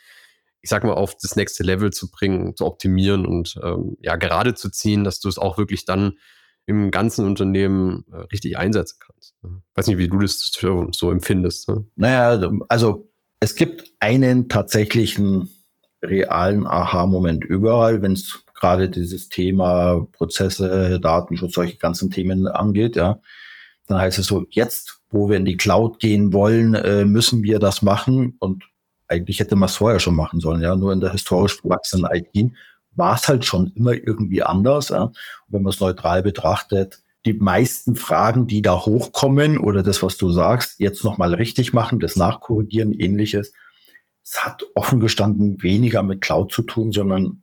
ich 0.60 0.70
sag 0.70 0.84
mal, 0.84 0.94
auf 0.94 1.16
das 1.20 1.36
nächste 1.36 1.64
Level 1.64 1.92
zu 1.92 2.10
bringen, 2.10 2.56
zu 2.56 2.64
optimieren 2.64 3.26
und 3.26 3.58
ähm, 3.62 3.96
ja, 4.00 4.16
gerade 4.16 4.54
zu 4.54 4.70
ziehen, 4.70 5.04
dass 5.04 5.20
du 5.20 5.28
es 5.28 5.38
auch 5.38 5.58
wirklich 5.58 5.84
dann 5.84 6.18
im 6.66 6.90
ganzen 6.90 7.26
Unternehmen 7.26 8.04
äh, 8.12 8.16
richtig 8.32 8.56
einsetzen 8.56 8.98
kannst. 9.04 9.34
Ich 9.42 9.76
weiß 9.76 9.86
nicht, 9.88 9.98
wie 9.98 10.08
du 10.08 10.18
das 10.20 10.50
so 10.92 11.10
empfindest. 11.10 11.68
Ne? 11.68 11.84
Naja, 11.96 12.50
also 12.68 13.10
es 13.40 13.54
gibt 13.56 13.92
einen 14.00 14.48
tatsächlichen 14.48 15.50
realen 16.02 16.66
Aha-Moment 16.66 17.44
überall, 17.44 18.00
wenn 18.02 18.12
es 18.12 18.44
gerade 18.54 18.88
dieses 18.88 19.28
Thema 19.28 20.06
Prozesse, 20.12 21.00
Datenschutz, 21.00 21.54
solche 21.54 21.76
ganzen 21.76 22.10
Themen 22.10 22.46
angeht, 22.46 22.96
ja. 22.96 23.20
Dann 23.86 23.98
heißt 23.98 24.18
es 24.18 24.26
so, 24.26 24.46
jetzt, 24.50 25.00
wo 25.10 25.28
wir 25.28 25.36
in 25.36 25.44
die 25.44 25.56
Cloud 25.56 25.98
gehen 25.98 26.32
wollen, 26.32 26.74
äh, 26.74 27.04
müssen 27.04 27.42
wir 27.42 27.58
das 27.58 27.82
machen. 27.82 28.36
Und 28.38 28.64
eigentlich 29.08 29.40
hätte 29.40 29.56
man 29.56 29.68
es 29.68 29.76
vorher 29.76 30.00
schon 30.00 30.16
machen 30.16 30.40
sollen, 30.40 30.62
ja. 30.62 30.74
Nur 30.74 30.92
in 30.92 31.00
der 31.00 31.12
historisch 31.12 31.60
gewachsenen 31.62 32.10
IT 32.12 32.52
war 32.96 33.16
es 33.16 33.28
halt 33.28 33.44
schon 33.44 33.72
immer 33.74 33.92
irgendwie 33.92 34.42
anders. 34.42 34.88
Ja? 34.88 35.04
Und 35.04 35.16
wenn 35.48 35.62
man 35.62 35.72
es 35.72 35.80
neutral 35.80 36.22
betrachtet, 36.22 37.02
die 37.26 37.34
meisten 37.34 37.96
Fragen, 37.96 38.46
die 38.46 38.62
da 38.62 38.84
hochkommen 38.84 39.58
oder 39.58 39.82
das, 39.82 40.02
was 40.02 40.16
du 40.16 40.30
sagst, 40.30 40.78
jetzt 40.78 41.04
nochmal 41.04 41.34
richtig 41.34 41.72
machen, 41.72 41.98
das 41.98 42.16
Nachkorrigieren, 42.16 42.92
ähnliches, 42.92 43.52
es 44.22 44.44
hat 44.44 44.64
offen 44.74 45.00
gestanden 45.00 45.62
weniger 45.62 46.02
mit 46.02 46.20
Cloud 46.20 46.52
zu 46.52 46.62
tun, 46.62 46.92
sondern 46.92 47.42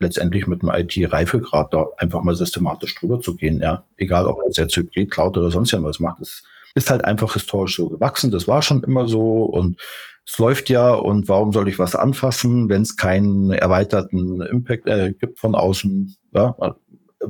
letztendlich 0.00 0.46
mit 0.46 0.62
einem 0.62 0.72
IT-Reifegrad 0.74 1.72
da 1.74 1.86
einfach 1.96 2.22
mal 2.22 2.34
systematisch 2.34 2.94
drüber 2.94 3.20
zu 3.20 3.36
gehen. 3.36 3.60
Ja, 3.60 3.84
egal 3.96 4.26
ob 4.26 4.40
es 4.48 4.56
jetzt 4.56 4.76
Hybrid, 4.76 5.10
Cloud 5.10 5.36
oder 5.36 5.50
sonst 5.50 5.72
irgendwas 5.72 6.00
macht, 6.00 6.20
es 6.20 6.44
ist 6.74 6.90
halt 6.90 7.04
einfach 7.04 7.34
historisch 7.34 7.76
so 7.76 7.88
gewachsen. 7.88 8.30
Das 8.30 8.46
war 8.46 8.62
schon 8.62 8.82
immer 8.84 9.08
so 9.08 9.42
und 9.44 9.80
es 10.26 10.38
läuft 10.38 10.68
ja 10.68 10.92
und 10.94 11.28
warum 11.28 11.52
soll 11.52 11.68
ich 11.68 11.78
was 11.78 11.96
anfassen, 11.96 12.68
wenn 12.68 12.82
es 12.82 12.96
keinen 12.96 13.50
erweiterten 13.50 14.42
Impact 14.42 14.86
äh, 14.86 15.12
gibt 15.12 15.40
von 15.40 15.54
außen? 15.54 16.16
Ja, 16.32 16.54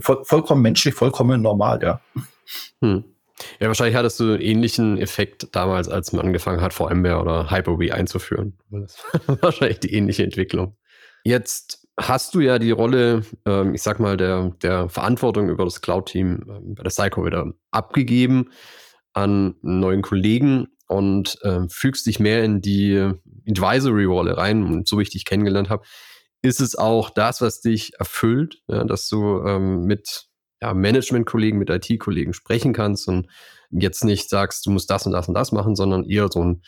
voll, 0.01 0.25
vollkommen 0.25 0.63
menschlich, 0.63 0.95
vollkommen 0.95 1.41
normal, 1.41 1.81
ja. 1.83 2.01
Hm. 2.81 3.05
Ja, 3.61 3.69
wahrscheinlich 3.69 3.95
hattest 3.95 4.19
du 4.19 4.25
einen 4.25 4.41
ähnlichen 4.41 4.99
Effekt 4.99 5.49
damals, 5.53 5.89
als 5.89 6.13
man 6.13 6.27
angefangen 6.27 6.61
hat, 6.61 6.75
VMware 6.75 7.21
oder 7.21 7.51
Hyper-V 7.51 7.95
einzuführen. 7.95 8.59
Das 8.71 8.99
war 9.27 9.43
wahrscheinlich 9.43 9.79
die 9.79 9.95
ähnliche 9.95 10.25
Entwicklung. 10.25 10.77
Jetzt 11.25 11.78
hast 11.99 12.35
du 12.35 12.41
ja 12.41 12.59
die 12.59 12.71
Rolle, 12.71 13.23
ähm, 13.45 13.75
ich 13.75 13.83
sag 13.83 14.01
mal, 14.01 14.17
der, 14.17 14.53
der 14.63 14.89
Verantwortung 14.89 15.49
über 15.49 15.65
das 15.65 15.81
Cloud-Team 15.81 16.45
äh, 16.49 16.75
bei 16.75 16.83
der 16.83 16.91
Psycho 16.91 17.25
wieder 17.25 17.53
abgegeben 17.71 18.51
an 19.13 19.57
neuen 19.63 20.03
Kollegen 20.03 20.69
und 20.87 21.39
äh, 21.43 21.69
fügst 21.69 22.07
dich 22.07 22.21
mehr 22.21 22.45
in 22.45 22.61
die 22.61 23.13
Advisory-Rolle 23.49 24.37
rein. 24.37 24.65
Und 24.65 24.89
so 24.89 24.99
wie 24.99 25.03
ich 25.03 25.11
dich 25.11 25.25
kennengelernt 25.25 25.71
habe, 25.71 25.85
ist 26.43 26.61
es 26.61 26.77
auch 26.77 27.11
das, 27.11 27.41
was 27.41 27.61
dich 27.61 27.93
erfüllt, 27.99 28.63
ja, 28.69 28.85
dass 28.85 29.09
du 29.09 29.43
ähm, 29.45 29.85
mit 29.85 30.29
ja, 30.63 30.73
Management-Kollegen, 30.75 31.59
mit 31.59 31.71
IT-Kollegen 31.71 32.33
sprechen 32.33 32.73
kannst 32.73 33.09
und 33.09 33.29
jetzt 33.71 34.05
nicht 34.05 34.29
sagst, 34.29 34.65
du 34.67 34.71
musst 34.71 34.91
das 34.91 35.07
und 35.07 35.13
das 35.13 35.29
und 35.29 35.35
das 35.35 35.53
machen, 35.53 35.77
sondern 35.77 36.05
eher 36.05 36.29
so 36.31 36.43
ein 36.43 36.63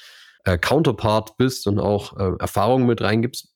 äh, 0.44 0.58
Counterpart 0.58 1.36
bist 1.36 1.66
und 1.66 1.78
auch 1.78 2.16
äh, 2.18 2.32
Erfahrungen 2.38 2.86
mit 2.86 3.00
reingibst. 3.00 3.54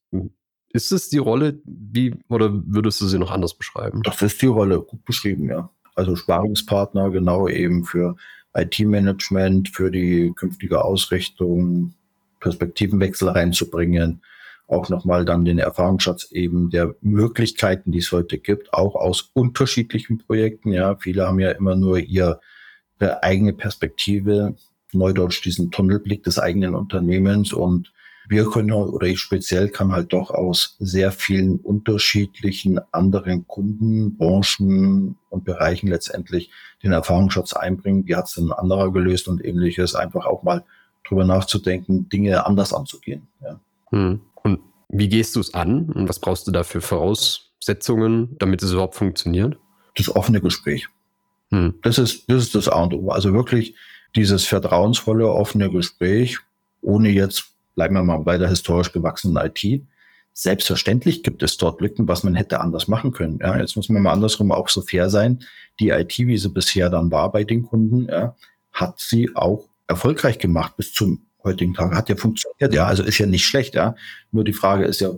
Ist 0.74 0.90
es 0.90 1.08
die 1.08 1.18
Rolle, 1.18 1.60
wie, 1.64 2.16
oder 2.28 2.50
würdest 2.66 3.00
du 3.00 3.06
sie 3.06 3.20
noch 3.20 3.30
anders 3.30 3.54
beschreiben? 3.54 4.02
Das 4.02 4.20
ist 4.22 4.42
die 4.42 4.46
Rolle, 4.46 4.80
gut 4.80 5.04
beschrieben, 5.04 5.48
ja. 5.48 5.70
Also 5.94 6.16
Sparingspartner, 6.16 7.10
genau 7.10 7.46
eben 7.46 7.84
für 7.84 8.16
IT-Management 8.54 9.68
für 9.68 9.92
die 9.92 10.32
künftige 10.34 10.84
Ausrichtung, 10.84 11.94
Perspektivenwechsel 12.40 13.28
reinzubringen, 13.28 14.20
auch 14.66 14.88
nochmal 14.88 15.24
dann 15.24 15.44
den 15.44 15.60
Erfahrungsschatz 15.60 16.32
eben 16.32 16.70
der 16.70 16.96
Möglichkeiten, 17.02 17.92
die 17.92 17.98
es 17.98 18.10
heute 18.10 18.38
gibt, 18.38 18.74
auch 18.74 18.96
aus 18.96 19.30
unterschiedlichen 19.32 20.18
Projekten. 20.18 20.72
Ja, 20.72 20.96
viele 20.96 21.28
haben 21.28 21.38
ja 21.38 21.52
immer 21.52 21.76
nur 21.76 22.00
ihre 22.00 22.40
eigene 22.98 23.52
Perspektive, 23.52 24.56
neudeutsch 24.92 25.40
diesen 25.44 25.70
Tunnelblick 25.70 26.24
des 26.24 26.40
eigenen 26.40 26.74
Unternehmens 26.74 27.52
und 27.52 27.92
wir 28.28 28.50
können 28.50 28.72
oder 28.72 29.06
ich 29.06 29.20
speziell 29.20 29.68
kann 29.68 29.92
halt 29.92 30.12
doch 30.12 30.30
aus 30.30 30.76
sehr 30.78 31.12
vielen 31.12 31.56
unterschiedlichen 31.56 32.80
anderen 32.92 33.46
Kunden, 33.46 34.16
Branchen 34.16 35.16
und 35.28 35.44
Bereichen 35.44 35.88
letztendlich 35.88 36.50
den 36.82 36.92
Erfahrungsschatz 36.92 37.52
einbringen. 37.52 38.06
Wie 38.06 38.16
hat 38.16 38.26
es 38.26 38.34
denn 38.34 38.46
ein 38.46 38.52
anderer 38.52 38.92
gelöst 38.92 39.28
und 39.28 39.44
ähnliches? 39.44 39.94
Einfach 39.94 40.26
auch 40.26 40.42
mal 40.42 40.64
drüber 41.06 41.24
nachzudenken, 41.24 42.08
Dinge 42.08 42.46
anders 42.46 42.72
anzugehen. 42.72 43.28
Ja. 43.42 43.60
Hm. 43.90 44.20
Und 44.42 44.60
wie 44.88 45.08
gehst 45.08 45.36
du 45.36 45.40
es 45.40 45.52
an 45.52 45.90
und 45.90 46.08
was 46.08 46.18
brauchst 46.18 46.46
du 46.46 46.50
da 46.50 46.62
für 46.62 46.80
Voraussetzungen, 46.80 48.36
damit 48.38 48.62
es 48.62 48.72
überhaupt 48.72 48.94
funktioniert? 48.94 49.58
Das 49.96 50.14
offene 50.14 50.40
Gespräch. 50.40 50.88
Hm. 51.50 51.74
Das 51.82 51.98
ist, 51.98 52.30
das 52.30 52.42
ist 52.44 52.54
das 52.54 52.68
A 52.68 52.82
und 52.82 52.94
O. 52.94 53.10
Also 53.10 53.34
wirklich 53.34 53.74
dieses 54.16 54.44
vertrauensvolle, 54.44 55.28
offene 55.28 55.70
Gespräch, 55.70 56.38
ohne 56.80 57.10
jetzt 57.10 57.53
bleiben 57.74 57.94
wir 57.94 58.02
mal 58.02 58.18
bei 58.18 58.38
der 58.38 58.48
historisch 58.48 58.92
gewachsenen 58.92 59.36
IT. 59.44 59.82
Selbstverständlich 60.32 61.22
gibt 61.22 61.42
es 61.42 61.56
dort 61.56 61.80
Lücken, 61.80 62.08
was 62.08 62.24
man 62.24 62.34
hätte 62.34 62.60
anders 62.60 62.88
machen 62.88 63.12
können. 63.12 63.38
Ja, 63.40 63.56
jetzt 63.58 63.76
muss 63.76 63.88
man 63.88 64.02
mal 64.02 64.12
andersrum 64.12 64.50
auch 64.50 64.68
so 64.68 64.82
fair 64.82 65.08
sein. 65.08 65.44
Die 65.78 65.90
IT, 65.90 66.18
wie 66.18 66.38
sie 66.38 66.48
bisher 66.48 66.90
dann 66.90 67.10
war 67.10 67.30
bei 67.30 67.44
den 67.44 67.62
Kunden, 67.64 68.08
ja, 68.08 68.34
hat 68.72 68.98
sie 68.98 69.30
auch 69.34 69.68
erfolgreich 69.86 70.38
gemacht 70.38 70.76
bis 70.76 70.92
zum 70.92 71.26
heutigen 71.44 71.74
Tag. 71.74 71.94
Hat 71.94 72.08
ja 72.08 72.16
funktioniert, 72.16 72.74
ja, 72.74 72.86
also 72.86 73.02
ist 73.04 73.18
ja 73.18 73.26
nicht 73.26 73.46
schlecht, 73.46 73.74
ja. 73.74 73.94
Nur 74.32 74.44
die 74.44 74.52
Frage 74.52 74.86
ist 74.86 75.00
ja, 75.00 75.10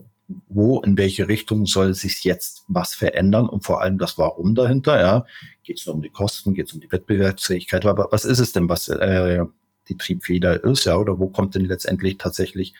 wo, 0.49 0.81
in 0.81 0.99
welche 0.99 1.29
Richtung 1.29 1.67
soll 1.67 1.95
sich 1.95 2.25
jetzt 2.25 2.65
was 2.69 2.95
verändern 2.95 3.49
und 3.49 3.65
vor 3.65 3.81
allem 3.81 3.97
das 3.97 4.19
Warum 4.19 4.55
dahinter, 4.55 5.01
ja. 5.01 5.25
Geht 5.63 5.79
es 5.79 5.87
um 5.87 6.03
die 6.03 6.11
Kosten, 6.11 6.53
geht 6.53 6.67
es 6.67 6.75
um 6.75 6.81
die 6.81 6.91
Wettbewerbsfähigkeit, 6.91 7.87
aber 7.87 8.09
was 8.11 8.25
ist 8.25 8.39
es 8.39 8.53
denn, 8.53 8.69
was 8.69 8.89
äh, 8.89 9.45
die 9.89 9.97
Triebfeder 9.97 10.65
ist, 10.65 10.85
ja, 10.85 10.97
oder 10.97 11.19
wo 11.19 11.29
kommt 11.29 11.55
denn 11.55 11.65
letztendlich 11.65 12.19
tatsächlich 12.19 12.75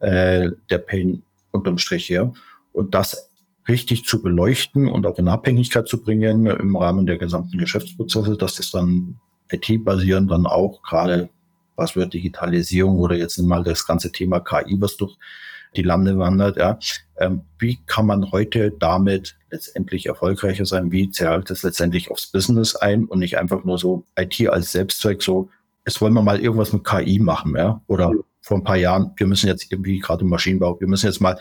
äh, 0.00 0.50
der 0.70 0.78
Pain 0.78 1.22
unterm 1.50 1.78
Strich 1.78 2.08
her? 2.08 2.32
Und 2.72 2.94
das 2.94 3.30
richtig 3.68 4.04
zu 4.04 4.22
beleuchten 4.22 4.88
und 4.88 5.06
auch 5.06 5.18
in 5.18 5.28
Abhängigkeit 5.28 5.86
zu 5.86 6.02
bringen 6.02 6.46
im 6.46 6.76
Rahmen 6.76 7.06
der 7.06 7.18
gesamten 7.18 7.58
Geschäftsprozesse, 7.58 8.36
dass 8.36 8.56
das 8.56 8.70
dann 8.70 9.18
IT-basierend 9.50 10.30
dann 10.30 10.46
auch 10.46 10.82
gerade, 10.82 11.28
was 11.76 11.94
wird 11.94 12.14
Digitalisierung 12.14 12.98
oder 12.98 13.16
jetzt 13.16 13.38
mal 13.38 13.62
das 13.62 13.86
ganze 13.86 14.10
Thema 14.10 14.40
KI, 14.40 14.76
was 14.80 14.96
durch 14.96 15.16
die 15.76 15.82
Lande 15.82 16.18
wandert, 16.18 16.56
ja. 16.58 16.78
Ähm, 17.16 17.42
wie 17.58 17.78
kann 17.86 18.06
man 18.06 18.30
heute 18.30 18.72
damit 18.72 19.36
letztendlich 19.50 20.06
erfolgreicher 20.06 20.66
sein? 20.66 20.92
Wie 20.92 21.10
zahlt 21.10 21.50
es 21.50 21.62
letztendlich 21.62 22.10
aufs 22.10 22.26
Business 22.26 22.76
ein 22.76 23.06
und 23.06 23.20
nicht 23.20 23.38
einfach 23.38 23.64
nur 23.64 23.78
so 23.78 24.04
IT 24.18 24.48
als 24.48 24.72
Selbstzweck 24.72 25.22
so, 25.22 25.48
es 25.84 26.00
wollen 26.00 26.14
wir 26.14 26.22
mal 26.22 26.40
irgendwas 26.40 26.72
mit 26.72 26.84
KI 26.84 27.18
machen, 27.18 27.56
ja? 27.56 27.80
Oder 27.86 28.12
vor 28.40 28.56
ein 28.56 28.64
paar 28.64 28.76
Jahren, 28.76 29.12
wir 29.16 29.26
müssen 29.26 29.46
jetzt 29.46 29.70
irgendwie 29.70 29.98
gerade 29.98 30.22
im 30.22 30.28
Maschinenbau, 30.28 30.80
wir 30.80 30.88
müssen 30.88 31.06
jetzt 31.06 31.20
mal 31.20 31.38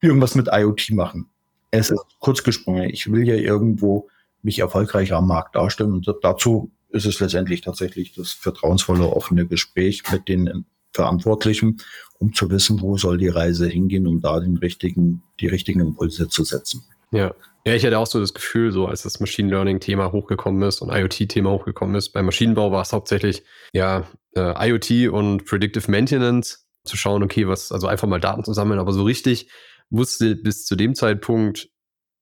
irgendwas 0.00 0.34
mit 0.34 0.48
IoT 0.50 0.90
machen. 0.90 1.28
Es 1.70 1.90
ist 1.90 2.00
kurz 2.18 2.42
gesprungen. 2.42 2.88
Ich 2.90 3.10
will 3.10 3.26
ja 3.26 3.34
irgendwo 3.34 4.08
mich 4.42 4.60
erfolgreich 4.60 5.12
am 5.12 5.26
Markt 5.26 5.56
darstellen 5.56 5.92
und 5.92 6.12
dazu 6.22 6.70
ist 6.90 7.04
es 7.04 7.20
letztendlich 7.20 7.60
tatsächlich 7.60 8.14
das 8.14 8.32
vertrauensvolle, 8.32 9.04
offene 9.04 9.46
Gespräch 9.46 10.02
mit 10.10 10.28
den 10.28 10.64
Verantwortlichen, 10.92 11.82
um 12.18 12.32
zu 12.32 12.50
wissen, 12.50 12.80
wo 12.80 12.96
soll 12.96 13.18
die 13.18 13.28
Reise 13.28 13.68
hingehen, 13.68 14.06
um 14.06 14.20
da 14.20 14.40
den 14.40 14.56
richtigen, 14.56 15.22
die 15.40 15.48
richtigen 15.48 15.80
Impulse 15.80 16.28
zu 16.28 16.44
setzen. 16.44 16.82
Ja. 17.10 17.34
Ja, 17.66 17.74
ich 17.74 17.84
hatte 17.84 17.98
auch 17.98 18.06
so 18.06 18.20
das 18.20 18.34
Gefühl, 18.34 18.72
so 18.72 18.86
als 18.86 19.02
das 19.02 19.20
Machine 19.20 19.50
Learning-Thema 19.50 20.12
hochgekommen 20.12 20.62
ist 20.62 20.80
und 20.80 20.90
IoT-Thema 20.90 21.50
hochgekommen 21.50 21.96
ist. 21.96 22.10
Beim 22.10 22.24
Maschinenbau 22.24 22.72
war 22.72 22.82
es 22.82 22.92
hauptsächlich 22.92 23.42
ja 23.72 24.06
äh, 24.34 24.68
IoT 24.68 25.12
und 25.12 25.44
Predictive 25.44 25.90
Maintenance 25.90 26.66
zu 26.84 26.96
schauen, 26.96 27.22
okay, 27.22 27.46
was, 27.46 27.72
also 27.72 27.86
einfach 27.86 28.08
mal 28.08 28.20
Daten 28.20 28.44
zu 28.44 28.52
sammeln, 28.52 28.78
aber 28.78 28.92
so 28.92 29.02
richtig 29.02 29.50
wusste 29.90 30.36
bis 30.36 30.64
zu 30.64 30.76
dem 30.76 30.94
Zeitpunkt 30.94 31.68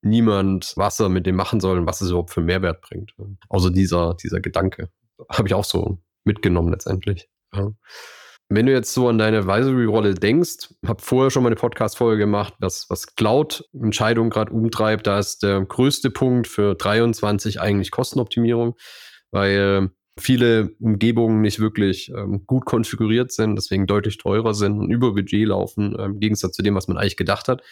niemand, 0.02 0.72
was 0.76 1.00
er 1.00 1.08
mit 1.08 1.26
dem 1.26 1.36
machen 1.36 1.60
soll 1.60 1.78
und 1.78 1.86
was 1.86 2.00
es 2.00 2.10
überhaupt 2.10 2.30
für 2.30 2.40
Mehrwert 2.40 2.80
bringt. 2.80 3.14
Außer 3.48 3.70
dieser, 3.70 4.14
dieser 4.14 4.40
Gedanke. 4.40 4.90
Habe 5.30 5.48
ich 5.48 5.54
auch 5.54 5.64
so 5.64 5.98
mitgenommen 6.24 6.70
letztendlich. 6.70 7.28
Ja. 7.54 7.70
Wenn 8.48 8.66
du 8.66 8.72
jetzt 8.72 8.94
so 8.94 9.08
an 9.08 9.18
deine 9.18 9.38
Advisory-Rolle 9.38 10.14
denkst, 10.14 10.68
habe 10.86 11.02
vorher 11.02 11.30
schon 11.30 11.42
mal 11.42 11.48
eine 11.48 11.56
Podcast-Folge 11.56 12.18
gemacht, 12.18 12.54
was, 12.60 12.88
was 12.88 13.16
Cloud-Entscheidungen 13.16 14.30
gerade 14.30 14.52
umtreibt. 14.52 15.06
Da 15.08 15.18
ist 15.18 15.42
der 15.42 15.62
größte 15.62 16.10
Punkt 16.10 16.46
für 16.46 16.76
23 16.76 17.60
eigentlich 17.60 17.90
Kostenoptimierung, 17.90 18.76
weil 19.32 19.90
viele 20.18 20.70
Umgebungen 20.80 21.40
nicht 21.40 21.60
wirklich 21.60 22.10
ähm, 22.10 22.44
gut 22.46 22.64
konfiguriert 22.64 23.32
sind, 23.32 23.56
deswegen 23.56 23.86
deutlich 23.86 24.16
teurer 24.18 24.54
sind 24.54 24.78
und 24.78 24.90
über 24.90 25.12
Budget 25.12 25.48
laufen, 25.48 25.94
ähm, 25.98 26.12
im 26.12 26.20
Gegensatz 26.20 26.56
zu 26.56 26.62
dem, 26.62 26.74
was 26.74 26.88
man 26.88 26.96
eigentlich 26.96 27.16
gedacht 27.16 27.48
hat. 27.48 27.62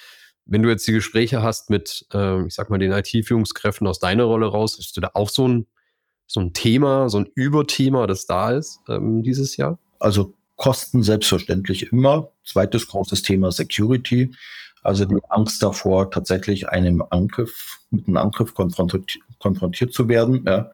Wenn 0.45 0.63
du 0.63 0.69
jetzt 0.69 0.87
die 0.87 0.93
Gespräche 0.93 1.43
hast 1.43 1.71
mit, 1.71 2.07
äh, 2.13 2.45
ich 2.47 2.55
sag 2.55 2.69
mal, 2.69 2.79
den 2.79 2.93
IT-Führungskräften 2.93 3.87
aus 3.87 3.99
deiner 3.99 4.25
Rolle 4.25 4.47
raus, 4.47 4.77
hast 4.79 4.97
du 4.97 5.01
da 5.01 5.11
auch 5.15 5.31
so 5.31 5.49
ein, 5.49 5.67
so 6.27 6.41
ein 6.41 6.53
Thema, 6.53 7.09
so 7.09 7.19
ein 7.19 7.31
Überthema, 7.35 8.07
das 8.07 8.27
da 8.27 8.51
ist 8.51 8.81
ähm, 8.89 9.23
dieses 9.23 9.57
Jahr? 9.57 9.79
Also 9.99 10.35
Kosten 10.57 11.03
selbstverständlich 11.03 11.93
immer. 11.93 12.31
Zweites 12.45 12.87
großes 12.89 13.23
Thema 13.23 13.51
Security. 13.53 14.35
Also 14.83 15.07
die 15.07 15.19
Angst 15.31 15.63
davor, 15.63 16.11
tatsächlich 16.11 16.69
einem 16.69 17.03
Angriff, 17.11 17.81
mit 17.91 18.07
einem 18.07 18.19
Angriff 18.19 18.55
konfrontiert, 18.55 19.19
konfrontiert 19.39 19.93
zu 19.93 20.09
werden. 20.09 20.45
Ja. 20.47 20.71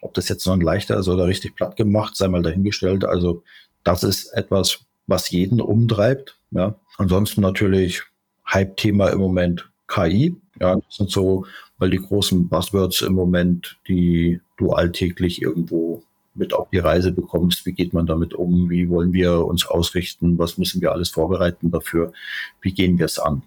Ob 0.00 0.14
das 0.14 0.28
jetzt 0.28 0.46
noch 0.46 0.54
ein 0.54 0.60
leichter 0.60 0.96
ist 0.96 1.08
oder 1.08 1.26
richtig 1.26 1.56
platt 1.56 1.76
gemacht, 1.76 2.16
sei 2.16 2.28
mal 2.28 2.42
dahingestellt. 2.42 3.04
Also 3.04 3.42
das 3.82 4.04
ist 4.04 4.26
etwas, 4.34 4.78
was 5.08 5.30
jeden 5.30 5.60
umtreibt. 5.60 6.38
Ja. 6.52 6.76
Ansonsten 6.98 7.40
natürlich 7.40 8.02
Hype-Thema 8.46 9.08
im 9.08 9.18
Moment 9.18 9.68
KI. 9.88 10.36
Ja, 10.60 10.76
das 10.76 10.96
sind 10.96 11.10
so, 11.10 11.46
weil 11.78 11.90
die 11.90 11.98
großen 11.98 12.48
Buzzwords 12.48 13.02
im 13.02 13.14
Moment, 13.14 13.78
die 13.88 14.40
du 14.56 14.72
alltäglich 14.72 15.42
irgendwo 15.42 16.02
mit 16.38 16.54
auf 16.54 16.70
die 16.70 16.78
Reise 16.78 17.12
bekommst. 17.12 17.66
Wie 17.66 17.72
geht 17.72 17.92
man 17.92 18.06
damit 18.06 18.34
um? 18.34 18.70
Wie 18.70 18.88
wollen 18.88 19.12
wir 19.12 19.44
uns 19.44 19.66
ausrichten? 19.66 20.38
Was 20.38 20.58
müssen 20.58 20.80
wir 20.80 20.92
alles 20.92 21.10
vorbereiten 21.10 21.70
dafür? 21.70 22.12
Wie 22.60 22.72
gehen 22.72 22.98
wir 22.98 23.06
es 23.06 23.18
an? 23.18 23.42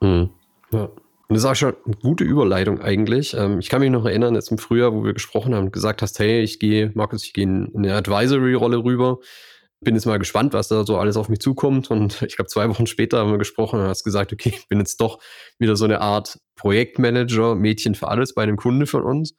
Mhm. 0.00 0.30
Ja. 0.72 0.88
Und 1.32 1.36
das 1.36 1.44
ist 1.44 1.50
auch 1.50 1.56
schon 1.56 1.74
eine 1.86 1.96
gute 1.96 2.24
Überleitung 2.24 2.80
eigentlich. 2.82 3.34
Ähm, 3.34 3.58
ich 3.58 3.70
kann 3.70 3.80
mich 3.80 3.90
noch 3.90 4.04
erinnern, 4.04 4.34
jetzt 4.34 4.50
im 4.50 4.58
Frühjahr, 4.58 4.92
wo 4.92 5.02
wir 5.02 5.14
gesprochen 5.14 5.54
haben 5.54 5.66
und 5.66 5.72
gesagt 5.72 6.02
hast, 6.02 6.18
hey, 6.18 6.42
ich 6.42 6.58
gehe, 6.58 6.90
Markus, 6.94 7.24
ich 7.24 7.32
gehe 7.32 7.44
in 7.44 7.72
eine 7.74 7.94
Advisory-Rolle 7.94 8.84
rüber. 8.84 9.18
Bin 9.80 9.94
jetzt 9.94 10.04
mal 10.04 10.18
gespannt, 10.18 10.52
was 10.52 10.68
da 10.68 10.84
so 10.84 10.98
alles 10.98 11.16
auf 11.16 11.30
mich 11.30 11.40
zukommt. 11.40 11.90
Und 11.90 12.20
ich 12.26 12.36
glaube, 12.36 12.48
zwei 12.48 12.68
Wochen 12.68 12.86
später 12.86 13.18
haben 13.18 13.30
wir 13.30 13.38
gesprochen 13.38 13.80
und 13.80 13.86
hast 13.86 14.04
gesagt, 14.04 14.32
okay, 14.32 14.52
ich 14.54 14.68
bin 14.68 14.78
jetzt 14.78 15.00
doch 15.00 15.20
wieder 15.58 15.74
so 15.74 15.86
eine 15.86 16.02
Art 16.02 16.38
Projektmanager, 16.56 17.54
Mädchen 17.54 17.94
für 17.94 18.08
alles 18.08 18.34
bei 18.34 18.42
einem 18.42 18.56
Kunde 18.56 18.86
von 18.86 19.02
uns, 19.02 19.34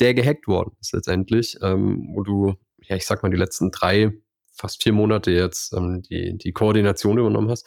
der 0.00 0.14
gehackt 0.14 0.46
worden 0.48 0.72
ist 0.80 0.92
letztendlich, 0.92 1.58
ähm, 1.62 2.08
wo 2.14 2.22
du, 2.22 2.54
ja, 2.82 2.96
ich 2.96 3.06
sag 3.06 3.22
mal, 3.22 3.30
die 3.30 3.36
letzten 3.36 3.70
drei, 3.70 4.12
fast 4.52 4.82
vier 4.82 4.92
Monate 4.92 5.30
jetzt 5.30 5.72
ähm, 5.72 6.02
die, 6.02 6.36
die 6.36 6.52
Koordination 6.52 7.18
übernommen 7.18 7.50
hast. 7.50 7.66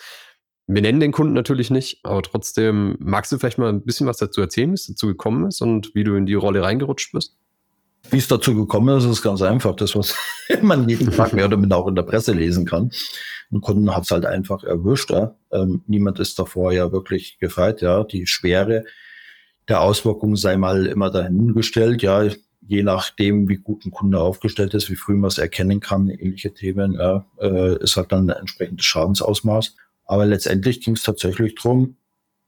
Wir 0.68 0.82
nennen 0.82 1.00
den 1.00 1.12
Kunden 1.12 1.34
natürlich 1.34 1.70
nicht, 1.70 2.00
aber 2.04 2.22
trotzdem 2.22 2.96
magst 3.00 3.32
du 3.32 3.38
vielleicht 3.38 3.58
mal 3.58 3.70
ein 3.70 3.84
bisschen 3.84 4.08
was 4.08 4.18
dazu 4.18 4.42
erzählen, 4.42 4.70
wie 4.70 4.76
es 4.76 4.88
dazu 4.88 5.08
gekommen 5.08 5.48
ist 5.48 5.62
und 5.62 5.94
wie 5.96 6.04
du 6.04 6.16
in 6.16 6.26
die 6.26 6.34
Rolle 6.34 6.62
reingerutscht 6.62 7.12
bist? 7.14 7.36
Wie 8.10 8.18
es 8.18 8.28
dazu 8.28 8.56
gekommen 8.56 8.98
ist, 8.98 9.06
ist 9.06 9.22
ganz 9.22 9.42
einfach. 9.42 9.76
Das, 9.76 9.96
was 9.96 10.16
man 10.62 10.88
jeden 10.90 11.12
Tag 11.12 11.34
mehr 11.34 11.46
oder 11.46 11.58
minder 11.58 11.78
auch 11.78 11.88
in 11.88 11.96
der 11.96 12.04
Presse 12.04 12.34
lesen 12.34 12.66
kann. 12.66 12.92
Ein 13.52 13.62
Kunden 13.62 13.94
hat 13.94 14.04
es 14.04 14.12
halt 14.12 14.26
einfach 14.26 14.64
erwischt. 14.64 15.12
Ja. 15.12 15.36
Ähm, 15.52 15.84
niemand 15.88 16.20
ist 16.20 16.40
davor 16.40 16.72
ja 16.72 16.92
wirklich 16.92 17.38
gefeit. 17.40 17.82
Ja. 17.82 18.04
Die 18.04 18.26
Schwere 18.26 18.86
der 19.72 19.82
Auswirkungen 19.82 20.36
sei 20.36 20.58
mal 20.58 20.86
immer 20.86 21.10
dahingestellt. 21.10 22.02
Ja, 22.02 22.28
je 22.68 22.84
nachdem, 22.84 23.48
wie 23.48 23.56
gut 23.56 23.86
ein 23.86 23.92
Kunde 23.92 24.20
aufgestellt 24.20 24.74
ist, 24.74 24.90
wie 24.90 24.98
früh 24.98 25.16
man 25.16 25.30
es 25.30 25.38
erkennen 25.38 25.80
kann, 25.80 26.10
ähnliche 26.10 26.54
Themen, 26.54 26.96
ja, 26.96 27.26
äh, 27.40 27.82
ist 27.82 27.96
halt 27.96 28.12
dann 28.12 28.30
ein 28.30 28.38
entsprechendes 28.38 28.86
Schadensausmaß. 28.86 29.78
Aber 30.04 30.26
letztendlich 30.26 30.82
ging 30.82 30.96
es 30.96 31.04
tatsächlich 31.04 31.56
darum, 31.56 31.96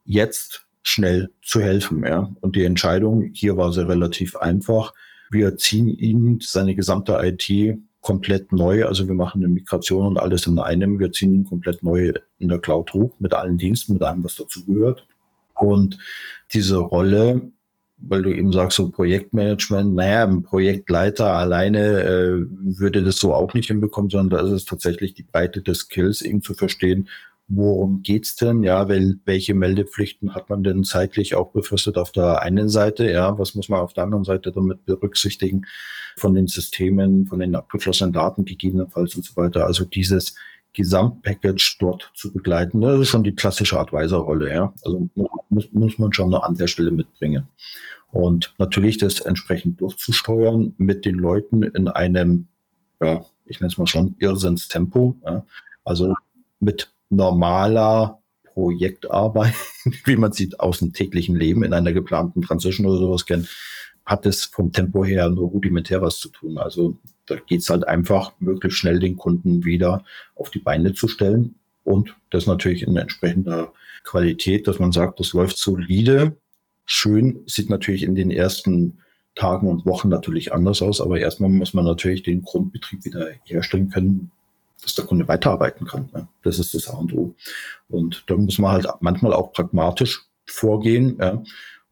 jetzt 0.04 0.66
schnell 0.82 1.32
zu 1.42 1.62
helfen. 1.62 2.04
Ja. 2.04 2.30
Und 2.42 2.58
die 2.58 2.66
Entscheidung 2.66 3.32
hier 3.34 3.56
war 3.56 3.72
sehr 3.72 3.88
relativ 3.88 4.36
einfach. 4.36 4.94
Wir 5.32 5.56
ziehen 5.56 5.88
ihn 5.88 6.40
seine 6.42 6.76
gesamte 6.76 7.18
IT 7.24 7.80
komplett 8.02 8.52
neu. 8.52 8.86
Also 8.86 9.08
wir 9.08 9.16
machen 9.16 9.42
eine 9.42 9.54
Migration 9.54 10.08
und 10.08 10.18
alles 10.18 10.46
in 10.46 10.60
einem. 10.60 11.00
Wir 11.00 11.14
ziehen 11.14 11.34
ihn 11.34 11.46
komplett 11.46 11.84
neu 11.84 12.12
in 12.38 12.50
der 12.50 12.60
Cloud 12.60 12.94
hoch 12.94 13.16
mit 13.20 13.34
allen 13.34 13.58
Diensten, 13.58 13.94
mit 13.94 14.04
allem, 14.04 14.26
was 14.26 14.36
dazu 14.36 14.66
gehört. 14.66 15.08
Und 15.56 15.98
diese 16.54 16.78
Rolle, 16.78 17.52
weil 17.98 18.22
du 18.22 18.34
eben 18.34 18.52
sagst, 18.52 18.78
so 18.78 18.90
Projektmanagement, 18.90 19.96
naja, 19.96 20.24
ein 20.24 20.44
Projektleiter 20.44 21.34
alleine 21.34 22.04
äh, 22.04 22.46
würde 22.80 23.04
das 23.04 23.18
so 23.18 23.34
auch 23.34 23.54
nicht 23.54 23.68
hinbekommen, 23.68 24.10
sondern 24.10 24.38
da 24.38 24.46
ist 24.46 24.52
es 24.52 24.66
tatsächlich 24.66 25.14
die 25.14 25.24
Breite 25.24 25.62
des 25.62 25.80
Skills, 25.80 26.22
eben 26.22 26.42
zu 26.42 26.54
verstehen, 26.54 27.08
worum 27.48 28.02
geht's 28.02 28.36
denn? 28.36 28.64
Ja, 28.64 28.88
wel, 28.88 29.20
welche 29.26 29.54
Meldepflichten 29.54 30.36
hat 30.36 30.50
man 30.50 30.64
denn 30.64 30.84
zeitlich 30.84 31.36
auch 31.36 31.52
befristet 31.52 31.98
auf 31.98 32.12
der 32.12 32.42
einen 32.42 32.70
Seite? 32.70 33.10
Ja, 33.10 33.38
was 33.38 33.56
muss 33.56 33.70
man 33.70 33.82
auf 33.82 33.94
der 33.94 34.04
anderen 34.06 34.24
Seite 34.24 34.52
damit 34.52 34.86
berücksichtigen 34.86 35.66
von 36.18 36.34
den 36.34 36.48
Systemen, 36.48 37.26
von 37.26 37.40
den 37.40 37.56
abgeschlossenen 37.56 38.14
Daten 38.14 38.46
gegebenenfalls 38.46 39.16
und 39.16 39.26
so 39.26 39.36
weiter? 39.36 39.66
Also 39.66 39.86
dieses 39.86 40.36
Gesamtpackage 40.74 41.78
dort 41.80 42.12
zu 42.16 42.34
begleiten, 42.34 42.82
das 42.82 43.00
ist 43.00 43.10
schon 43.10 43.24
die 43.24 43.36
klassische 43.36 43.80
Advisor-Rolle. 43.80 44.54
Ja, 44.54 44.74
also 44.84 45.10
muss, 45.50 45.72
muss 45.72 46.00
man 46.00 46.14
schon 46.14 46.30
noch 46.30 46.44
an 46.44 46.56
der 46.56 46.68
Stelle 46.68 46.92
mitbringen. 46.92 47.48
Und 48.12 48.54
natürlich 48.60 48.98
das 48.98 49.20
entsprechend 49.20 49.82
durchzusteuern 49.82 50.76
mit 50.78 51.06
den 51.06 51.16
Leuten 51.16 51.64
in 51.64 51.88
einem, 51.88 52.48
ja, 53.02 53.26
ich 53.46 53.60
nenne 53.60 53.72
es 53.72 53.78
mal 53.78 53.88
schon 53.88 54.16
Irrsinnstempo. 54.20 55.16
Ja. 55.26 55.46
Also 55.84 56.16
mit 56.60 56.92
normaler 57.10 58.20
Projektarbeit, 58.44 59.56
wie 60.06 60.16
man 60.16 60.32
sieht 60.32 60.60
aus 60.60 60.80
dem 60.80 60.94
täglichen 60.94 61.36
Leben 61.36 61.64
in 61.64 61.74
einer 61.74 61.92
geplanten 61.92 62.42
Transition 62.42 62.86
oder 62.86 62.98
sowas 62.98 63.26
kennt, 63.26 63.50
hat 64.06 64.26
es 64.26 64.46
vom 64.46 64.72
Tempo 64.72 65.06
her 65.06 65.30
nur 65.30 65.50
rudimentär 65.50 66.02
was 66.02 66.20
zu 66.20 66.30
tun. 66.30 66.58
Also 66.58 66.98
da 67.26 67.36
geht 67.36 67.62
es 67.62 67.70
halt 67.70 67.88
einfach, 67.88 68.34
möglichst 68.40 68.80
schnell 68.80 69.00
den 69.00 69.16
Kunden 69.16 69.64
wieder 69.64 70.04
auf 70.36 70.50
die 70.50 70.60
Beine 70.60 70.94
zu 70.94 71.08
stellen. 71.08 71.56
Und 71.84 72.16
das 72.30 72.48
natürlich 72.48 72.84
in 72.84 72.96
entsprechender 72.98 73.74
Qualität, 74.04 74.68
dass 74.68 74.80
man 74.80 74.92
sagt, 74.92 75.20
das 75.20 75.34
läuft 75.34 75.58
solide. 75.58 76.36
Schön 76.86 77.44
sieht 77.46 77.70
natürlich 77.70 78.04
in 78.04 78.16
den 78.16 78.32
ersten 78.32 79.00
Tagen 79.36 79.68
und 79.68 79.86
Wochen 79.86 80.10
natürlich 80.10 80.54
anders 80.54 80.82
aus, 80.82 81.02
aber 81.02 81.20
erstmal 81.20 81.50
muss 81.50 81.74
man 81.74 81.86
natürlich 81.86 82.24
den 82.24 82.44
Grundbetrieb 82.44 83.04
wieder 83.04 83.30
herstellen 83.46 83.90
können, 83.90 84.32
dass 84.82 84.96
der 84.96 85.06
Kunde 85.06 85.28
weiterarbeiten 85.28 85.88
kann. 85.88 86.10
Ne? 86.14 86.28
Das 86.44 86.60
ist 86.60 86.74
das 86.74 86.88
A 86.88 86.98
und 86.98 87.14
O. 87.14 87.36
Und 87.90 88.26
da 88.28 88.36
muss 88.36 88.60
man 88.60 88.72
halt 88.72 88.88
manchmal 89.00 89.34
auch 89.34 89.54
pragmatisch 89.54 90.26
vorgehen 90.46 91.18
ja? 91.20 91.42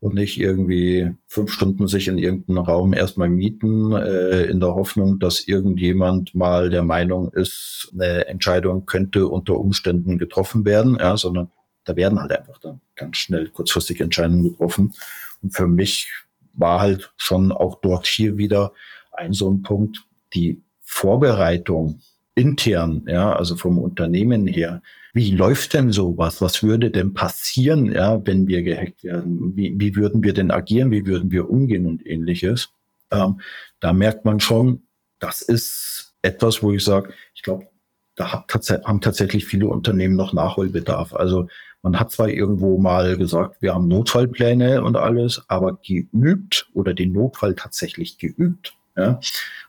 Und 0.01 0.15
nicht 0.15 0.39
irgendwie 0.39 1.11
fünf 1.27 1.51
Stunden 1.51 1.87
sich 1.87 2.07
in 2.07 2.17
irgendeinen 2.17 2.57
Raum 2.57 2.91
erstmal 2.91 3.29
mieten, 3.29 3.93
äh, 3.93 4.45
in 4.45 4.59
der 4.59 4.73
Hoffnung, 4.73 5.19
dass 5.19 5.47
irgendjemand 5.47 6.33
mal 6.33 6.71
der 6.71 6.81
Meinung 6.81 7.31
ist, 7.31 7.91
eine 7.93 8.25
Entscheidung 8.25 8.87
könnte 8.87 9.27
unter 9.27 9.59
Umständen 9.59 10.17
getroffen 10.17 10.65
werden, 10.65 10.97
ja? 10.99 11.15
sondern 11.15 11.51
da 11.83 11.95
werden 11.95 12.19
halt 12.19 12.31
einfach 12.31 12.57
dann 12.57 12.81
ganz 12.95 13.17
schnell 13.17 13.49
kurzfristig 13.49 14.01
Entscheidungen 14.01 14.43
getroffen. 14.43 14.91
Und 15.43 15.55
für 15.55 15.67
mich 15.67 16.11
war 16.53 16.81
halt 16.81 17.13
schon 17.17 17.51
auch 17.51 17.79
dort 17.81 18.07
hier 18.07 18.37
wieder 18.37 18.73
ein 19.11 19.33
so 19.33 19.51
ein 19.51 19.61
Punkt, 19.61 20.03
die 20.33 20.63
Vorbereitung 20.81 22.01
intern, 22.35 23.03
ja, 23.07 23.33
also 23.33 23.55
vom 23.55 23.77
Unternehmen 23.77 24.47
her, 24.47 24.81
wie 25.13 25.31
läuft 25.31 25.73
denn 25.73 25.91
sowas? 25.91 26.41
Was 26.41 26.63
würde 26.63 26.89
denn 26.89 27.13
passieren, 27.13 27.91
ja, 27.91 28.25
wenn 28.25 28.47
wir 28.47 28.63
gehackt 28.63 29.03
werden? 29.03 29.55
Wie, 29.55 29.73
wie 29.77 29.95
würden 29.95 30.23
wir 30.23 30.33
denn 30.33 30.51
agieren? 30.51 30.91
Wie 30.91 31.05
würden 31.05 31.31
wir 31.31 31.49
umgehen 31.49 31.85
und 31.85 32.05
ähnliches? 32.05 32.69
Ähm, 33.11 33.41
da 33.81 33.91
merkt 33.91 34.23
man 34.23 34.39
schon, 34.39 34.83
das 35.19 35.41
ist 35.41 36.13
etwas, 36.21 36.63
wo 36.63 36.71
ich 36.71 36.83
sage, 36.83 37.13
ich 37.35 37.43
glaube, 37.43 37.67
da 38.15 38.31
hat, 38.31 38.51
haben 38.85 39.01
tatsächlich 39.01 39.45
viele 39.45 39.67
Unternehmen 39.67 40.15
noch 40.15 40.33
Nachholbedarf. 40.33 41.13
Also 41.13 41.47
man 41.81 41.99
hat 41.99 42.11
zwar 42.11 42.29
irgendwo 42.29 42.77
mal 42.77 43.17
gesagt, 43.17 43.61
wir 43.61 43.73
haben 43.73 43.87
Notfallpläne 43.87 44.83
und 44.83 44.95
alles, 44.95 45.43
aber 45.47 45.79
geübt 45.83 46.69
oder 46.73 46.93
den 46.93 47.11
Notfall 47.11 47.55
tatsächlich 47.55 48.17
geübt, 48.17 48.75
ja, 49.01 49.19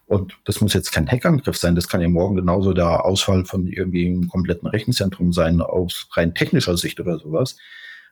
und 0.06 0.36
das 0.44 0.60
muss 0.60 0.74
jetzt 0.74 0.92
kein 0.92 1.08
Hackangriff 1.08 1.56
sein, 1.56 1.74
das 1.74 1.88
kann 1.88 2.00
ja 2.00 2.08
morgen 2.08 2.36
genauso 2.36 2.72
der 2.72 3.04
Ausfall 3.04 3.44
von 3.44 3.66
irgendwie 3.66 4.06
einem 4.06 4.28
kompletten 4.28 4.68
Rechenzentrum 4.68 5.32
sein, 5.32 5.60
aus 5.60 6.08
rein 6.12 6.34
technischer 6.34 6.76
Sicht 6.76 7.00
oder 7.00 7.18
sowas. 7.18 7.56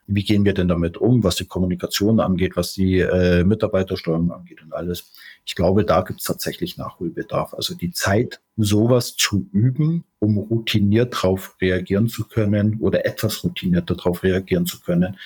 Wie 0.06 0.24
gehen 0.24 0.44
wir 0.44 0.54
denn 0.54 0.68
damit 0.68 0.96
um, 0.96 1.22
was 1.22 1.37
die 1.37 1.44
Kommunikation 1.44 2.18
angeht, 2.18 2.56
was 2.56 2.72
die 2.72 3.00
äh, 3.00 3.44
Mitarbeitersteuerung 3.44 4.33
angeht 4.33 4.62
und 4.62 4.72
alles? 4.72 5.12
Ich 5.44 5.54
glaube, 5.54 5.85
da 5.85 6.00
gibt 6.00 6.20
es 6.20 6.26
tatsächlich 6.26 6.76
Nachholbedarf. 6.78 7.54
Also 7.54 7.74
die 7.74 7.92
Zeit, 7.92 8.40
sowas 8.56 9.14
zu 9.16 9.46
üben, 9.52 10.04
um 10.18 10.38
routiniert 10.38 11.14
darauf 11.14 11.56
reagieren 11.61 12.09
zu 12.09 12.24
können 12.26 12.78
oder 12.80 13.04
etwas 13.04 13.44
routinierter 13.44 13.94
darauf 13.94 14.22
reagieren 14.22 14.66
zu 14.66 14.80
können, 14.80 15.16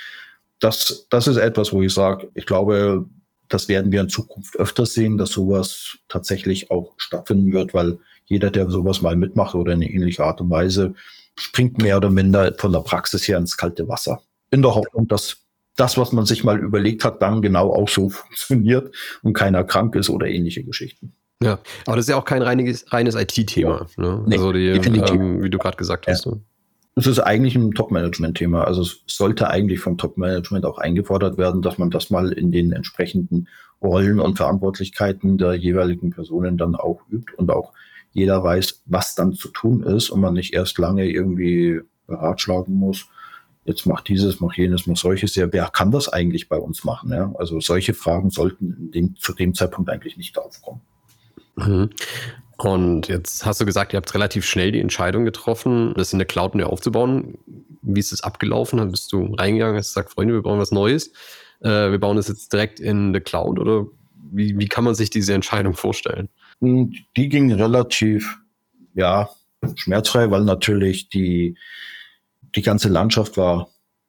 das, 0.61 1.07
das 1.11 1.27
ist 1.29 1.37
etwas, 1.37 1.73
wo 1.73 1.83
ich 1.83 1.93
sage, 1.93 2.31
ich 2.35 2.47
glaube, 2.47 3.07
das 3.49 3.69
werden 3.69 3.93
wir 3.93 4.01
in 4.01 4.09
Zukunft 4.09 4.57
öfter 4.57 4.87
sehen, 4.87 5.19
dass 5.19 5.31
sowas 5.31 5.99
tatsächlich 6.09 6.71
auch 6.71 6.95
stattfinden 6.97 7.53
wird, 7.53 7.75
weil 7.75 7.99
jeder, 8.27 8.51
der 8.51 8.71
sowas 8.71 9.03
mal 9.03 9.17
mitmacht 9.17 9.55
oder 9.55 9.73
in 9.73 9.83
eine 9.83 9.91
ähnliche 9.91 10.25
Art 10.25 10.41
und 10.41 10.51
Weise, 10.51 10.95
springt 11.37 11.79
mehr 11.79 11.97
oder 11.97 12.11
minder 12.11 12.55
von 12.59 12.73
der 12.73 12.81
Praxis 12.81 13.27
her 13.29 13.39
ins 13.39 13.57
kalte 13.57 13.89
Wasser. 13.89 14.23
In 14.51 14.63
der 14.63 14.75
Hoffnung, 14.75 15.09
dass 15.09 15.39
das, 15.77 15.99
was 15.99 16.13
man 16.13 16.27
sich 16.27 16.45
mal 16.45 16.59
überlegt 16.59 17.05
hat, 17.05 17.21
dann 17.21 17.43
genau 17.43 17.73
auch 17.73 17.89
so 17.89 18.09
funktioniert 18.11 18.95
und 19.23 19.33
keiner 19.33 19.65
krank 19.65 19.95
ist 19.97 20.11
oder 20.11 20.27
ähnliche 20.27 20.65
Geschichten. 20.65 21.15
Ja, 21.43 21.59
aber 21.85 21.97
das 21.97 22.07
ist 22.07 22.11
ja 22.11 22.17
auch 22.17 22.25
kein 22.25 22.43
reines, 22.43 22.91
reines 22.93 23.17
IT-Thema. 23.17 23.87
Ne? 23.97 24.23
Nee, 24.27 24.37
also 24.37 24.53
die, 24.53 24.69
ähm, 24.69 25.43
wie 25.43 25.51
du 25.51 25.59
gerade 25.59 25.77
gesagt 25.77 26.07
hast. 26.07 26.25
Ja. 26.25 26.33
Ne? 26.33 26.41
Es 26.97 27.07
ist 27.07 27.19
eigentlich 27.19 27.57
ein 27.57 27.73
Top-Management-Thema. 27.73 28.65
Also 28.65 28.83
es 28.83 29.03
sollte 29.07 29.49
eigentlich 29.49 29.81
vom 29.81 29.99
Top-Management 29.99 30.65
auch 30.65 30.79
eingefordert 30.79 31.39
werden, 31.39 31.61
dass 31.61 31.79
man 31.79 31.91
das 31.91 32.11
mal 32.11 32.33
in 32.33 32.53
den 32.53 32.73
entsprechenden 32.73 33.49
Rollen 33.83 34.21
und 34.21 34.37
Verantwortlichkeiten 34.37 35.37
der 35.37 35.55
jeweiligen 35.55 36.11
Personen 36.11 36.57
dann 36.57 36.77
auch 36.77 37.01
übt 37.11 37.33
und 37.37 37.51
auch 37.51 37.73
jeder 38.13 38.43
weiß, 38.43 38.83
was 38.87 39.17
dann 39.17 39.33
zu 39.33 39.49
tun 39.49 39.83
ist 39.83 40.11
und 40.11 40.21
man 40.21 40.35
nicht 40.35 40.55
erst 40.55 40.79
lange 40.79 41.09
irgendwie 41.11 41.81
beratschlagen 42.07 42.75
muss. 42.75 43.07
Jetzt 43.65 43.87
mach 43.87 44.03
dieses, 44.03 44.41
mach 44.41 44.55
jenes, 44.55 44.87
mach 44.87 44.97
solches. 44.97 45.35
Ja, 45.35 45.53
wer 45.53 45.69
kann 45.71 45.91
das 45.91 46.09
eigentlich 46.09 46.49
bei 46.49 46.59
uns 46.59 46.85
machen? 46.85 47.11
Ja? 47.11 47.33
Also 47.37 47.61
solche 47.61 47.95
Fragen 47.95 48.31
sollten 48.31 48.93
dem, 48.93 49.17
zu 49.17 49.33
dem 49.33 49.55
Zeitpunkt 49.55 49.91
eigentlich 49.91 50.17
nicht 50.17 50.39
aufkommen. 50.39 50.81
Mhm. 51.57 51.91
Und 52.57 53.09
jetzt 53.09 53.45
hast 53.45 53.61
du 53.61 53.67
gesagt, 53.67 53.93
ihr 53.93 53.97
habt 53.97 54.15
relativ 54.15 54.45
schnell 54.45 54.73
die 54.73 54.81
Entscheidung 54.81 55.25
getroffen, 55.25 55.93
das 55.97 56.13
in 56.13 56.19
der 56.19 56.27
Cloud 56.27 56.55
neu 56.55 56.65
aufzubauen. 56.65 57.39
Wie 57.83 58.01
ist 58.01 58.13
es 58.13 58.23
abgelaufen? 58.23 58.79
Dann 58.79 58.91
bist 58.91 59.13
du 59.13 59.35
reingegangen, 59.35 59.77
hast 59.77 59.91
gesagt, 59.91 60.13
Freunde, 60.13 60.35
wir 60.35 60.43
brauchen 60.43 60.61
was 60.61 60.71
Neues. 60.71 61.13
Äh, 61.61 61.91
wir 61.91 61.99
bauen 61.99 62.17
das 62.17 62.29
jetzt 62.29 62.53
direkt 62.53 62.81
in 62.81 63.13
der 63.13 63.23
Cloud 63.23 63.59
oder 63.59 63.87
wie, 64.31 64.59
wie 64.59 64.69
kann 64.69 64.85
man 64.85 64.95
sich 64.95 65.11
diese 65.11 65.35
Entscheidung 65.35 65.75
vorstellen? 65.75 66.29
Und 66.61 66.97
die 67.17 67.29
ging 67.29 67.53
relativ, 67.53 68.39
ja, 68.95 69.29
schmerzfrei, 69.75 70.31
weil 70.31 70.45
natürlich 70.45 71.09
die, 71.09 71.57
die 72.55 72.63
ganze 72.63 72.89
Landschaft 72.89 73.37
war 73.37 73.69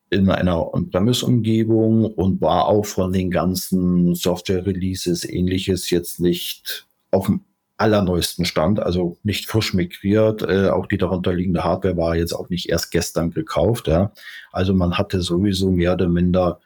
in 0.10 0.29
einer 0.29 0.73
On-Premise-Umgebung 0.73 2.05
und 2.05 2.41
war 2.41 2.67
auch 2.67 2.86
von 2.86 3.12
den 3.12 3.31
ganzen 3.31 4.13
Software-Releases 4.15 5.25
ähnliches 5.25 5.89
jetzt 5.89 6.19
nicht 6.19 6.88
auf 7.12 7.25
dem 7.25 7.41
allerneuesten 7.77 8.45
Stand, 8.45 8.79
also 8.79 9.17
nicht 9.23 9.49
frisch 9.49 9.73
migriert. 9.73 10.41
Äh, 10.43 10.69
auch 10.69 10.88
die 10.88 10.97
darunterliegende 10.97 11.63
Hardware 11.63 11.97
war 11.97 12.15
jetzt 12.15 12.33
auch 12.33 12.49
nicht 12.49 12.69
erst 12.69 12.91
gestern 12.91 13.31
gekauft. 13.31 13.88
Ja. 13.88 14.11
Also 14.51 14.73
man 14.73 14.97
hatte 14.97 15.21
sowieso 15.21 15.71
mehr 15.71 15.93
oder 15.93 16.07
minder 16.07 16.59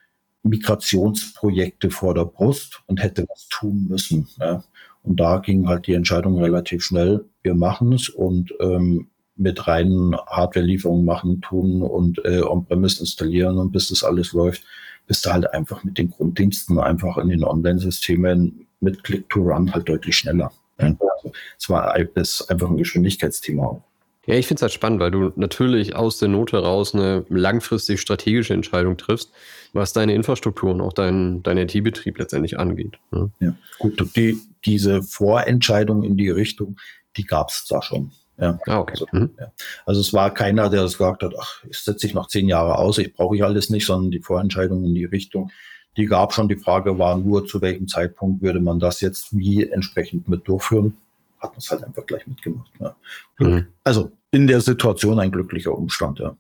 Migrationsprojekte 0.43 1.89
vor 1.89 2.13
der 2.13 2.25
Brust 2.25 2.81
und 2.85 3.01
hätte 3.01 3.25
was 3.27 3.47
tun 3.49 3.87
müssen. 3.89 4.27
Ja. 4.39 4.63
Und 5.03 5.19
da 5.19 5.37
ging 5.37 5.67
halt 5.67 5.87
die 5.87 5.93
Entscheidung 5.93 6.41
relativ 6.41 6.83
schnell. 6.83 7.25
Wir 7.41 7.55
machen 7.55 7.93
es 7.93 8.09
und 8.09 8.53
ähm, 8.59 9.07
mit 9.35 9.67
reinen 9.67 10.15
Hardware-Lieferungen 10.15 11.05
machen, 11.05 11.41
tun 11.41 11.81
und 11.81 12.23
äh, 12.25 12.41
On-Premise 12.41 12.99
installieren 12.99 13.57
und 13.57 13.71
bis 13.71 13.87
das 13.87 14.03
alles 14.03 14.33
läuft, 14.33 14.63
bist 15.07 15.25
du 15.25 15.31
halt 15.31 15.51
einfach 15.53 15.83
mit 15.83 15.97
den 15.97 16.11
Grunddiensten 16.11 16.77
einfach 16.77 17.17
in 17.17 17.29
den 17.29 17.45
Online-Systemen 17.45 18.67
mit 18.81 19.03
Click-to-Run 19.03 19.73
halt 19.73 19.87
deutlich 19.87 20.17
schneller. 20.17 20.51
Also, 20.79 21.31
es 21.57 21.69
war 21.69 21.93
einfach 21.93 22.69
ein 22.69 22.77
Geschwindigkeitsthema. 22.77 23.81
Ja, 24.25 24.35
ich 24.35 24.45
finde 24.45 24.59
es 24.59 24.61
halt 24.61 24.73
spannend, 24.73 24.99
weil 24.99 25.11
du 25.11 25.31
natürlich 25.37 25.95
aus 25.95 26.19
der 26.19 26.27
Not 26.27 26.51
heraus 26.51 26.93
eine 26.93 27.25
langfristig 27.29 27.99
strategische 27.99 28.53
Entscheidung 28.53 28.95
triffst, 28.95 29.31
was 29.73 29.91
deine 29.91 30.13
Infrastruktur 30.13 30.71
und 30.71 30.81
auch 30.81 30.93
dein, 30.93 31.41
dein 31.41 31.57
IT-Betrieb 31.57 32.19
letztendlich 32.19 32.59
angeht. 32.59 32.99
Ne? 33.11 33.31
Ja, 33.39 33.55
gut, 33.79 34.15
die, 34.15 34.39
diese 34.65 35.01
Vorentscheidung 35.01 36.03
in 36.03 36.15
die 36.15 36.29
Richtung, 36.29 36.77
die 37.17 37.23
gab 37.23 37.49
es 37.49 37.65
da 37.67 37.81
schon. 37.81 38.11
Ja. 38.37 38.59
Ah, 38.67 38.79
okay. 38.79 38.91
Also, 38.91 39.07
mhm. 39.11 39.31
ja. 39.39 39.51
also, 39.85 39.99
es 39.99 40.13
war 40.13 40.33
keiner, 40.33 40.69
der 40.69 40.83
gesagt 40.83 41.23
hat, 41.23 41.33
ach, 41.39 41.63
ich 41.67 41.79
setze 41.79 42.05
ich 42.05 42.13
noch 42.13 42.27
zehn 42.27 42.47
Jahre 42.47 42.77
aus, 42.77 42.97
ich 42.99 43.13
brauche 43.13 43.35
ich 43.35 43.43
alles 43.43 43.69
nicht, 43.69 43.85
sondern 43.85 44.11
die 44.11 44.21
Vorentscheidung 44.21 44.85
in 44.85 44.93
die 44.93 45.05
Richtung, 45.05 45.51
die 45.99 46.05
gab 46.05 46.33
schon. 46.33 46.47
Die 46.47 46.55
Frage 46.55 46.97
war 46.97 47.17
nur, 47.17 47.45
zu 47.45 47.62
welchem 47.62 47.88
Zeitpunkt 47.88 48.41
würde 48.41 48.59
man 48.59 48.79
das 48.79 49.01
jetzt 49.01 49.38
wie 49.38 49.69
entsprechend 49.69 50.27
mit 50.27 50.47
durchführen. 50.47 50.97
Hat 51.39 51.51
man 51.51 51.59
es 51.59 51.69
halt 51.69 51.83
einfach 51.83 52.05
gleich 52.05 52.25
mitgemacht. 52.25 52.71
Ja. 52.79 52.95
Mhm. 53.38 53.67
Also 53.83 54.12
in 54.31 54.47
der 54.47 54.62
Situation 54.62 55.19
ein 55.19 55.31
glücklicher 55.31 55.77
Umstand, 55.77 56.19
ja. 56.19 56.35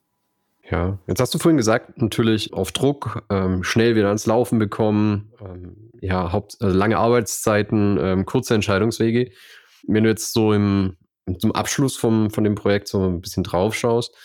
Ja, 0.71 0.99
jetzt 1.07 1.19
hast 1.19 1.33
du 1.33 1.39
vorhin 1.39 1.57
gesagt, 1.57 1.99
natürlich 1.99 2.53
auf 2.53 2.71
Druck, 2.71 3.23
ähm, 3.31 3.63
schnell 3.63 3.95
wieder 3.95 4.07
ans 4.07 4.27
Laufen 4.27 4.59
bekommen, 4.59 5.31
ähm, 5.43 5.89
ja, 5.99 6.31
Haupt, 6.31 6.57
also 6.59 6.77
lange 6.77 6.97
Arbeitszeiten, 6.97 7.97
ähm, 7.99 8.25
kurze 8.25 8.53
Entscheidungswege. 8.53 9.31
Wenn 9.87 10.03
du 10.03 10.09
jetzt 10.11 10.31
so 10.31 10.53
im, 10.53 10.95
zum 11.39 11.53
Abschluss 11.53 11.97
vom, 11.97 12.29
von 12.29 12.43
dem 12.43 12.53
Projekt 12.53 12.87
so 12.87 13.03
ein 13.03 13.21
bisschen 13.21 13.43
drauf 13.43 13.73
schaust, 13.73 14.15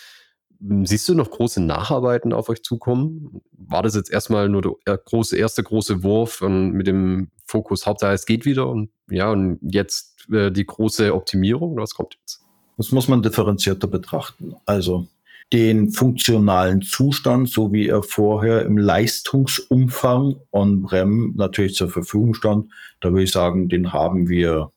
Siehst 0.85 1.09
du 1.09 1.15
noch 1.15 1.31
große 1.31 1.61
Nacharbeiten 1.61 2.33
auf 2.33 2.49
euch 2.49 2.63
zukommen? 2.63 3.43
War 3.53 3.83
das 3.83 3.95
jetzt 3.95 4.11
erstmal 4.11 4.49
nur 4.49 4.79
der 4.87 4.97
große, 4.97 5.37
erste 5.37 5.63
große 5.63 6.03
Wurf 6.03 6.41
mit 6.41 6.87
dem 6.87 7.29
Fokus 7.45 7.87
Hauptsache 7.87 8.15
es 8.15 8.25
geht 8.25 8.47
wieder 8.47 8.69
und 8.69 8.91
ja, 9.11 9.31
und 9.31 9.59
jetzt 9.63 10.27
äh, 10.33 10.51
die 10.51 10.65
große 10.65 11.15
Optimierung? 11.15 11.77
Was 11.77 11.95
kommt 11.95 12.17
jetzt? 12.19 12.43
Das 12.79 12.93
muss 12.93 13.09
man 13.09 13.23
differenzierter 13.23 13.89
betrachten. 13.89 14.55
Also 14.65 15.07
den 15.53 15.91
funktionalen 15.91 16.81
Zustand, 16.81 17.51
so 17.51 17.73
wie 17.73 17.89
er 17.89 18.03
vorher 18.03 18.63
im 18.63 18.79
Leistungsumfang 18.79 20.37
on-prem 20.51 21.35
natürlich 21.37 21.75
zur 21.75 21.91
Verfügung 21.91 22.33
stand, 22.33 22.73
da 23.01 23.11
würde 23.11 23.25
ich 23.25 23.33
sagen, 23.33 23.69
den 23.69 23.93
haben 23.93 24.29
wir 24.29 24.73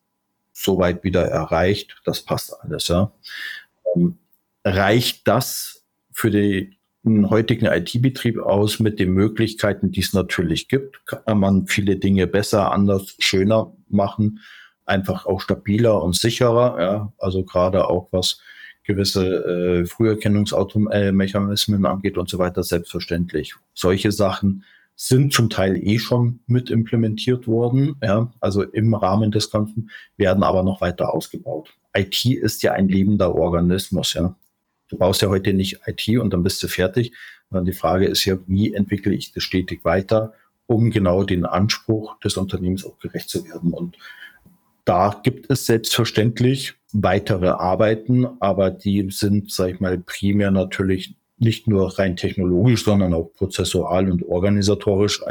soweit 0.52 1.04
wieder 1.04 1.24
erreicht. 1.24 2.02
Das 2.04 2.22
passt 2.22 2.54
alles, 2.62 2.90
ja. 2.90 3.12
Ähm, 3.96 4.18
reicht 4.66 5.28
das 5.28 5.77
für 6.18 6.32
den 6.32 7.30
heutigen 7.30 7.68
IT-Betrieb 7.68 8.40
aus 8.40 8.80
mit 8.80 9.00
den 9.00 9.12
Möglichkeiten, 9.12 9.92
die 9.92 10.00
es 10.00 10.14
natürlich 10.14 10.68
gibt? 10.68 11.06
Kann 11.06 11.40
man 11.40 11.68
viele 11.68 11.98
Dinge 11.98 12.26
besser, 12.26 12.72
anders, 12.72 13.16
schöner 13.20 13.72
machen, 13.88 14.40
einfach 14.86 15.28
auch 15.28 15.42
stabiler 15.42 16.02
und 16.02 16.16
sicherer. 16.16 16.82
Ja? 16.82 17.14
Also 17.20 17.44
gerade 17.44 17.88
auch 17.88 18.08
was 18.12 18.42
gewisse 18.84 19.26
äh, 19.26 19.86
Früherkennungsmechanismen 19.86 21.86
angeht 21.86 22.18
und 22.18 22.30
so 22.30 22.40
weiter, 22.40 22.64
selbstverständlich. 22.64 23.54
Solche 23.76 24.12
Sachen 24.12 24.64
sind 24.96 25.34
zum 25.34 25.52
Teil 25.52 25.78
eh 25.78 26.00
schon 26.00 26.40
mit 26.48 26.72
implementiert 26.72 27.48
worden, 27.48 27.98
ja, 28.02 28.32
also 28.40 28.64
im 28.64 28.96
Rahmen 28.96 29.30
des 29.30 29.52
Ganzen, 29.52 29.92
werden 30.16 30.42
aber 30.42 30.64
noch 30.64 30.82
weiter 30.82 31.14
ausgebaut. 31.14 31.76
IT 31.96 32.26
ist 32.26 32.64
ja 32.64 32.72
ein 32.72 32.88
lebender 32.88 33.36
Organismus, 33.36 34.16
ja. 34.16 34.36
Du 34.90 34.98
baust 34.98 35.22
ja 35.22 35.30
heute 35.30 35.54
nicht 35.54 35.80
IT 35.86 36.08
und 36.20 36.32
dann 36.32 36.44
bist 36.44 36.62
du 36.64 36.68
fertig, 36.68 37.14
sondern 37.50 37.66
die 37.66 37.74
Frage 37.74 38.08
ist 38.08 38.26
ja, 38.26 38.38
wie 38.48 38.74
entwickle 38.74 39.14
ich 39.14 39.34
das 39.34 39.44
stetig 39.44 39.84
weiter, 39.84 40.34
um 40.66 40.92
genau 40.92 41.24
den 41.24 41.46
Anspruch 41.46 42.20
des 42.20 42.38
Unternehmens 42.38 42.86
auch 42.86 42.98
gerecht 43.00 43.30
zu 43.30 43.46
werden. 43.46 43.74
Und 43.74 43.98
da 44.86 45.20
gibt 45.24 45.50
es 45.50 45.66
selbstverständlich 45.66 46.76
weitere 46.94 47.50
Arbeiten, 47.50 48.26
aber 48.40 48.70
die 48.72 49.10
sind, 49.12 49.52
sag 49.52 49.74
ich 49.74 49.80
mal, 49.80 49.98
primär 49.98 50.52
natürlich 50.52 51.16
nicht 51.38 51.68
nur 51.68 52.00
rein 52.00 52.16
technologisch, 52.16 52.84
sondern 52.84 53.14
auch 53.14 53.32
prozessual 53.34 54.10
und 54.10 54.24
organisatorisch 54.24 55.22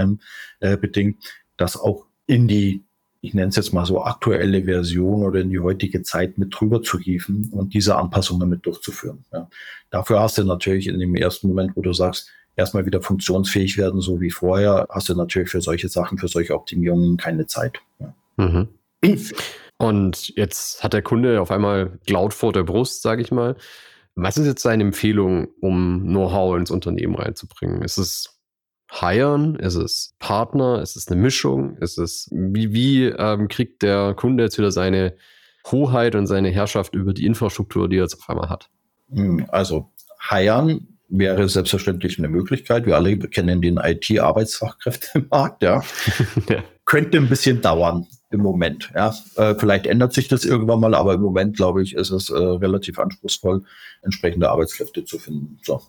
äh, 0.60 0.76
bedingt, 0.76 1.16
das 1.56 1.76
auch 1.76 2.06
in 2.26 2.48
die 2.48 2.85
ich 3.26 3.34
nenne 3.34 3.48
es 3.48 3.56
jetzt 3.56 3.72
mal 3.72 3.84
so 3.84 4.02
aktuelle 4.02 4.64
Version 4.64 5.24
oder 5.24 5.40
in 5.40 5.50
die 5.50 5.58
heutige 5.58 6.02
Zeit 6.02 6.38
mit 6.38 6.54
drüber 6.58 6.82
zu 6.82 6.98
hieven 6.98 7.50
und 7.52 7.74
diese 7.74 7.96
Anpassungen 7.96 8.48
mit 8.48 8.64
durchzuführen. 8.64 9.24
Ja. 9.32 9.48
Dafür 9.90 10.20
hast 10.20 10.38
du 10.38 10.44
natürlich 10.44 10.86
in 10.86 10.98
dem 10.98 11.14
ersten 11.16 11.48
Moment, 11.48 11.72
wo 11.76 11.82
du 11.82 11.92
sagst, 11.92 12.30
erstmal 12.54 12.86
wieder 12.86 13.02
funktionsfähig 13.02 13.76
werden, 13.78 14.00
so 14.00 14.20
wie 14.20 14.30
vorher, 14.30 14.86
hast 14.90 15.08
du 15.08 15.14
natürlich 15.14 15.50
für 15.50 15.60
solche 15.60 15.88
Sachen, 15.88 16.18
für 16.18 16.28
solche 16.28 16.54
Optimierungen 16.54 17.16
keine 17.16 17.46
Zeit. 17.46 17.78
Ja. 17.98 18.14
Mhm. 18.36 18.68
Und 19.78 20.32
jetzt 20.36 20.82
hat 20.82 20.94
der 20.94 21.02
Kunde 21.02 21.40
auf 21.40 21.50
einmal 21.50 21.98
Cloud 22.06 22.32
vor 22.32 22.52
der 22.52 22.62
Brust, 22.62 23.02
sage 23.02 23.22
ich 23.22 23.30
mal. 23.30 23.56
Was 24.14 24.38
ist 24.38 24.46
jetzt 24.46 24.62
seine 24.62 24.84
Empfehlung, 24.84 25.48
um 25.60 26.02
Know-how 26.06 26.56
ins 26.56 26.70
Unternehmen 26.70 27.14
reinzubringen? 27.16 27.82
Ist 27.82 27.98
es 27.98 28.35
Hiren? 28.90 29.56
Ist 29.56 29.74
es 29.74 30.14
Partner? 30.18 30.80
Ist 30.80 30.96
es 30.96 31.08
eine 31.08 31.20
Mischung? 31.20 31.76
Ist 31.78 31.98
es, 31.98 32.28
wie, 32.32 32.72
wie 32.72 33.04
ähm, 33.06 33.48
kriegt 33.48 33.82
der 33.82 34.14
Kunde 34.14 34.44
jetzt 34.44 34.58
wieder 34.58 34.70
seine 34.70 35.16
Hoheit 35.70 36.14
und 36.14 36.26
seine 36.26 36.50
Herrschaft 36.50 36.94
über 36.94 37.12
die 37.12 37.26
Infrastruktur, 37.26 37.88
die 37.88 37.96
er 37.96 38.02
jetzt 38.02 38.18
auf 38.18 38.28
einmal 38.28 38.48
hat? 38.48 38.70
Hm, 39.10 39.46
also, 39.48 39.90
Hiren 40.30 40.96
wäre 41.08 41.48
selbstverständlich 41.48 42.18
eine 42.18 42.28
Möglichkeit. 42.28 42.86
Wir 42.86 42.96
alle 42.96 43.18
kennen 43.18 43.60
den 43.60 43.78
IT-Arbeitsfachkräftemarkt, 43.78 45.62
ja. 45.62 45.82
ja. 46.48 46.62
Könnte 46.84 47.18
ein 47.18 47.28
bisschen 47.28 47.60
dauern 47.60 48.06
im 48.30 48.40
Moment, 48.40 48.90
ja. 48.94 49.14
Äh, 49.36 49.54
vielleicht 49.56 49.86
ändert 49.86 50.12
sich 50.12 50.28
das 50.28 50.44
irgendwann 50.44 50.80
mal, 50.80 50.94
aber 50.94 51.14
im 51.14 51.20
Moment, 51.20 51.56
glaube 51.56 51.82
ich, 51.82 51.94
ist 51.94 52.10
es 52.10 52.30
äh, 52.30 52.36
relativ 52.36 52.98
anspruchsvoll, 52.98 53.62
entsprechende 54.02 54.50
Arbeitskräfte 54.50 55.04
zu 55.04 55.18
finden. 55.18 55.58
So. 55.62 55.82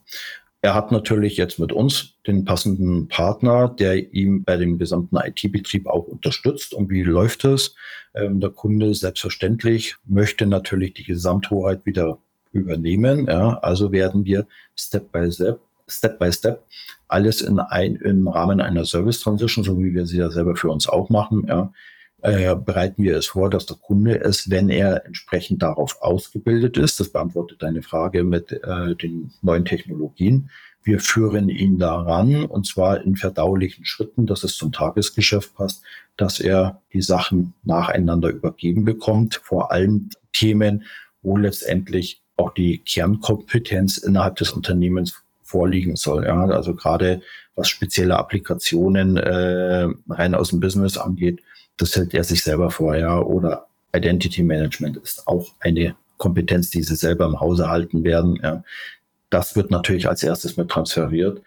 Er 0.61 0.73
hat 0.73 0.91
natürlich 0.91 1.37
jetzt 1.37 1.59
mit 1.59 1.71
uns 1.71 2.15
den 2.25 2.43
passenden 2.43 3.07
Partner, 3.07 3.69
der 3.69 4.13
ihm 4.13 4.43
bei 4.43 4.57
dem 4.57 4.79
gesamten 4.79 5.17
IT-Betrieb 5.17 5.87
auch 5.87 6.07
unterstützt. 6.07 6.73
Und 6.73 6.89
wie 6.89 7.03
läuft 7.03 7.45
es? 7.45 7.75
Ähm, 8.15 8.39
der 8.39 8.49
Kunde 8.49 8.93
selbstverständlich 8.93 9.95
möchte 10.05 10.45
natürlich 10.45 10.93
die 10.93 11.03
Gesamthoheit 11.03 11.85
wieder 11.85 12.17
übernehmen. 12.51 13.27
Ja, 13.27 13.59
also 13.59 13.91
werden 13.91 14.25
wir 14.25 14.47
Step 14.75 15.11
by 15.11 15.31
Step, 15.31 15.59
Step 15.87 16.17
by 16.17 16.31
Step 16.31 16.63
alles 17.07 17.41
in 17.41 17.59
ein, 17.59 17.95
im 17.95 18.27
Rahmen 18.27 18.59
einer 18.59 18.85
Service 18.85 19.21
Transition, 19.21 19.63
so 19.63 19.77
wie 19.79 19.93
wir 19.93 20.05
sie 20.05 20.17
ja 20.17 20.29
selber 20.29 20.55
für 20.55 20.69
uns 20.69 20.87
auch 20.87 21.09
machen, 21.09 21.45
ja, 21.47 21.71
äh, 22.21 22.55
bereiten 22.55 23.03
wir 23.03 23.17
es 23.17 23.27
vor, 23.27 23.49
dass 23.49 23.65
der 23.65 23.77
Kunde 23.77 24.19
es, 24.19 24.49
wenn 24.49 24.69
er 24.69 25.05
entsprechend 25.05 25.61
darauf 25.61 26.01
ausgebildet 26.01 26.77
ist, 26.77 26.99
das 26.99 27.09
beantwortet 27.09 27.61
deine 27.61 27.83
Frage 27.83 28.23
mit 28.23 28.51
äh, 28.51 28.95
den 28.95 29.31
neuen 29.41 29.65
Technologien, 29.65 30.49
wir 30.87 31.01
führen 31.01 31.49
ihn 31.49 31.79
daran, 31.79 32.45
und 32.45 32.65
zwar 32.65 33.01
in 33.01 33.17
verdaulichen 33.17 33.85
Schritten, 33.85 34.25
dass 34.25 34.45
es 34.45 34.55
zum 34.55 34.71
Tagesgeschäft 34.71 35.53
passt, 35.53 35.83
dass 36.15 36.39
er 36.39 36.81
die 36.93 37.01
Sachen 37.01 37.53
nacheinander 37.63 38.29
übergeben 38.29 38.85
bekommt, 38.85 39.35
vor 39.43 39.71
allem 39.73 40.09
Themen, 40.31 40.85
wo 41.21 41.35
letztendlich 41.35 42.21
auch 42.37 42.53
die 42.53 42.77
Kernkompetenz 42.77 43.97
innerhalb 43.97 44.37
des 44.37 44.51
Unternehmens 44.51 45.21
vorliegen 45.43 45.97
soll. 45.97 46.25
Ja, 46.25 46.45
also 46.45 46.73
gerade 46.73 47.21
was 47.55 47.67
spezielle 47.67 48.17
Applikationen 48.17 49.17
äh, 49.17 49.89
rein 50.07 50.35
aus 50.35 50.51
dem 50.51 50.61
Business 50.61 50.97
angeht, 50.97 51.41
das 51.77 51.95
hält 51.95 52.13
er 52.13 52.23
sich 52.23 52.43
selber 52.43 52.71
vor, 52.71 52.95
ja. 52.95 53.19
Oder 53.19 53.67
Identity 53.95 54.43
Management 54.43 54.97
ist 54.97 55.27
auch 55.27 55.53
eine 55.59 55.95
Kompetenz, 56.17 56.69
die 56.71 56.83
sie 56.83 56.95
selber 56.95 57.25
im 57.25 57.39
Hause 57.39 57.69
halten 57.69 58.03
werden. 58.03 58.39
Ja. 58.41 58.63
Das 59.29 59.55
wird 59.55 59.71
natürlich 59.71 60.07
als 60.07 60.23
erstes 60.23 60.57
mit 60.57 60.69
transferiert. 60.69 61.41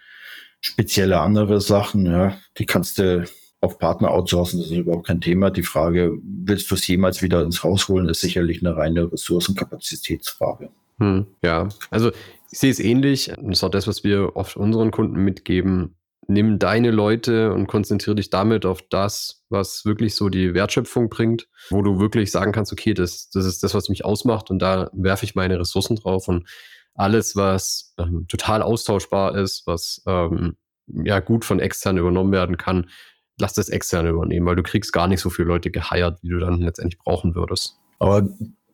Spezielle 0.61 1.21
andere 1.21 1.61
Sachen, 1.61 2.07
ja, 2.07 2.37
die 2.59 2.67
kannst 2.67 2.99
du 2.99 3.25
auf 3.63 3.79
Partner 3.79 4.11
outsourcen, 4.11 4.61
das 4.61 4.71
ist 4.71 4.77
überhaupt 4.77 5.07
kein 5.07 5.21
Thema. 5.21 5.51
Die 5.51 5.63
Frage, 5.63 6.19
willst 6.23 6.71
du 6.71 6.75
es 6.75 6.87
jemals 6.87 7.23
wieder 7.23 7.43
ins 7.43 7.63
Haus 7.63 7.89
holen, 7.89 8.09
ist 8.09 8.21
sicherlich 8.21 8.61
eine 8.61 8.77
reine 8.77 9.11
Ressourcenkapazitätsfrage. 9.11 10.71
Hm, 10.99 11.27
ja, 11.43 11.69
also 11.91 12.11
ich 12.51 12.59
sehe 12.59 12.71
es 12.71 12.81
ähnlich. 12.81 13.27
Das 13.27 13.59
ist 13.59 13.65
auch 13.65 13.71
das, 13.71 13.87
was 13.87 14.05
wir 14.05 14.37
oft 14.37 14.57
unseren 14.57 14.91
Kunden 14.91 15.23
mitgeben. 15.25 15.95
Nimm 16.27 16.59
deine 16.59 16.91
Leute 16.91 17.53
und 17.53 17.67
konzentriere 17.67 18.17
dich 18.17 18.31
damit 18.31 18.65
auf 18.65 18.83
das, 18.83 19.45
was 19.49 19.85
wirklich 19.85 20.15
so 20.15 20.29
die 20.29 20.55
Wertschöpfung 20.55 21.09
bringt, 21.09 21.49
wo 21.71 21.83
du 21.83 21.99
wirklich 21.99 22.31
sagen 22.31 22.53
kannst, 22.53 22.73
okay, 22.73 22.95
das, 22.95 23.31
das 23.31 23.45
ist 23.45 23.63
das, 23.63 23.75
was 23.75 23.89
mich 23.89 24.05
ausmacht 24.05 24.51
und 24.51 24.61
da 24.61 24.91
werfe 24.93 25.25
ich 25.25 25.35
meine 25.35 25.59
Ressourcen 25.59 25.97
drauf 25.97 26.29
und 26.29 26.47
alles, 26.95 27.37
was 27.37 27.95
ähm, 27.99 28.27
total 28.29 28.63
austauschbar 28.63 29.37
ist, 29.37 29.67
was 29.67 30.03
ähm, 30.07 30.57
ja 30.87 31.21
gut 31.21 31.45
von 31.45 31.61
extern 31.61 31.97
übernommen 31.97 32.33
werden 32.33 32.57
kann, 32.57 32.91
lass 33.39 33.55
das 33.55 33.69
extern 33.69 34.07
übernehmen, 34.07 34.47
weil 34.47 34.57
du 34.57 34.63
kriegst 34.63 34.93
gar 34.93 35.09
nicht 35.09 35.21
so 35.21 35.31
viele 35.31 35.49
Leute 35.49 35.71
geheiert, 35.71 36.19
wie 36.23 36.29
du 36.29 36.39
dann 36.39 36.61
letztendlich 36.61 36.99
brauchen 36.99 37.35
würdest. 37.35 37.79
Aber 37.99 38.29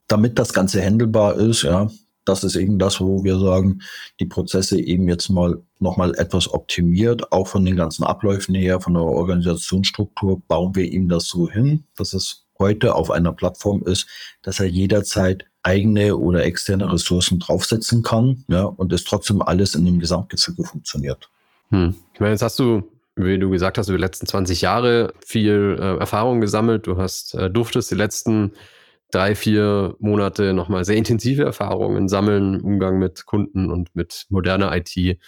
damit 0.08 0.38
das 0.38 0.52
Ganze 0.52 0.82
handelbar 0.82 1.36
ist, 1.36 1.62
ja, 1.62 1.88
das 2.28 2.44
ist 2.44 2.56
eben 2.56 2.78
das, 2.78 3.00
wo 3.00 3.24
wir 3.24 3.38
sagen, 3.38 3.80
die 4.20 4.26
Prozesse 4.26 4.78
eben 4.80 5.08
jetzt 5.08 5.30
mal 5.30 5.62
nochmal 5.78 6.14
etwas 6.16 6.52
optimiert, 6.52 7.32
auch 7.32 7.46
von 7.46 7.64
den 7.64 7.76
ganzen 7.76 8.04
Abläufen 8.04 8.54
her, 8.54 8.80
von 8.80 8.94
der 8.94 9.02
Organisationsstruktur, 9.02 10.42
bauen 10.46 10.74
wir 10.74 10.84
ihm 10.84 11.08
das 11.08 11.28
so 11.28 11.48
hin, 11.48 11.84
dass 11.96 12.12
es 12.12 12.44
heute 12.58 12.94
auf 12.94 13.10
einer 13.10 13.32
Plattform 13.32 13.82
ist, 13.84 14.06
dass 14.42 14.60
er 14.60 14.66
jederzeit 14.66 15.44
eigene 15.62 16.16
oder 16.16 16.44
externe 16.44 16.92
Ressourcen 16.92 17.38
draufsetzen 17.38 18.02
kann, 18.02 18.44
ja, 18.48 18.64
und 18.64 18.92
es 18.92 19.04
trotzdem 19.04 19.42
alles 19.42 19.74
in 19.74 19.84
dem 19.84 19.98
Gesamtgefüge 19.98 20.64
funktioniert. 20.64 21.28
Hm. 21.70 21.94
Ich 22.14 22.20
meine, 22.20 22.32
jetzt 22.32 22.42
hast 22.42 22.58
du, 22.58 22.82
wie 23.16 23.38
du 23.38 23.50
gesagt 23.50 23.78
hast, 23.78 23.88
über 23.88 23.98
die 23.98 24.04
letzten 24.04 24.26
20 24.26 24.60
Jahre 24.60 25.12
viel 25.24 25.76
äh, 25.80 25.96
Erfahrung 25.98 26.40
gesammelt. 26.40 26.86
Du 26.86 26.96
hast, 26.96 27.34
äh, 27.34 27.50
durftest 27.50 27.90
die 27.90 27.96
letzten 27.96 28.52
drei, 29.10 29.34
vier 29.34 29.94
Monate 29.98 30.52
nochmal 30.52 30.84
sehr 30.84 30.96
intensive 30.96 31.44
Erfahrungen 31.44 32.08
sammeln, 32.08 32.60
Umgang 32.60 32.98
mit 32.98 33.26
Kunden 33.26 33.70
und 33.70 33.94
mit 33.94 34.26
moderner 34.28 34.74
IT. 34.76 35.18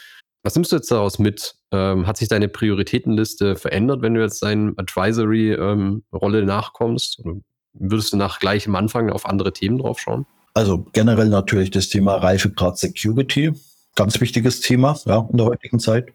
Was 0.43 0.55
nimmst 0.55 0.73
du 0.73 0.77
jetzt 0.77 0.91
daraus 0.91 1.19
mit? 1.19 1.57
Ähm, 1.73 2.07
hat 2.07 2.17
sich 2.17 2.29
deine 2.29 2.49
Prioritätenliste 2.49 3.57
verändert, 3.57 4.03
wenn 4.03 4.15
du 4.15 4.23
jetzt 4.23 4.43
deiner 4.43 4.73
Advisory-Rolle 4.77 6.39
ähm, 6.41 6.47
nachkommst? 6.47 7.21
Oder 7.21 7.35
würdest 7.75 8.13
du 8.13 8.17
nach 8.17 8.39
gleichem 8.41 8.75
Anfang 8.75 9.11
auf 9.11 9.27
andere 9.27 9.53
Themen 9.53 9.79
drauf 9.79 9.99
schauen? 10.01 10.27
Also 10.55 10.87
generell 10.93 11.29
natürlich 11.29 11.71
das 11.71 11.89
Thema 11.89 12.17
Reifegrad 12.17 12.79
Security. 12.79 13.53
Ganz 13.95 14.21
wichtiges 14.21 14.61
Thema 14.61 14.99
ja, 15.07 15.29
in 15.31 15.37
der 15.37 15.47
heutigen 15.47 15.79
Zeit. 15.79 16.13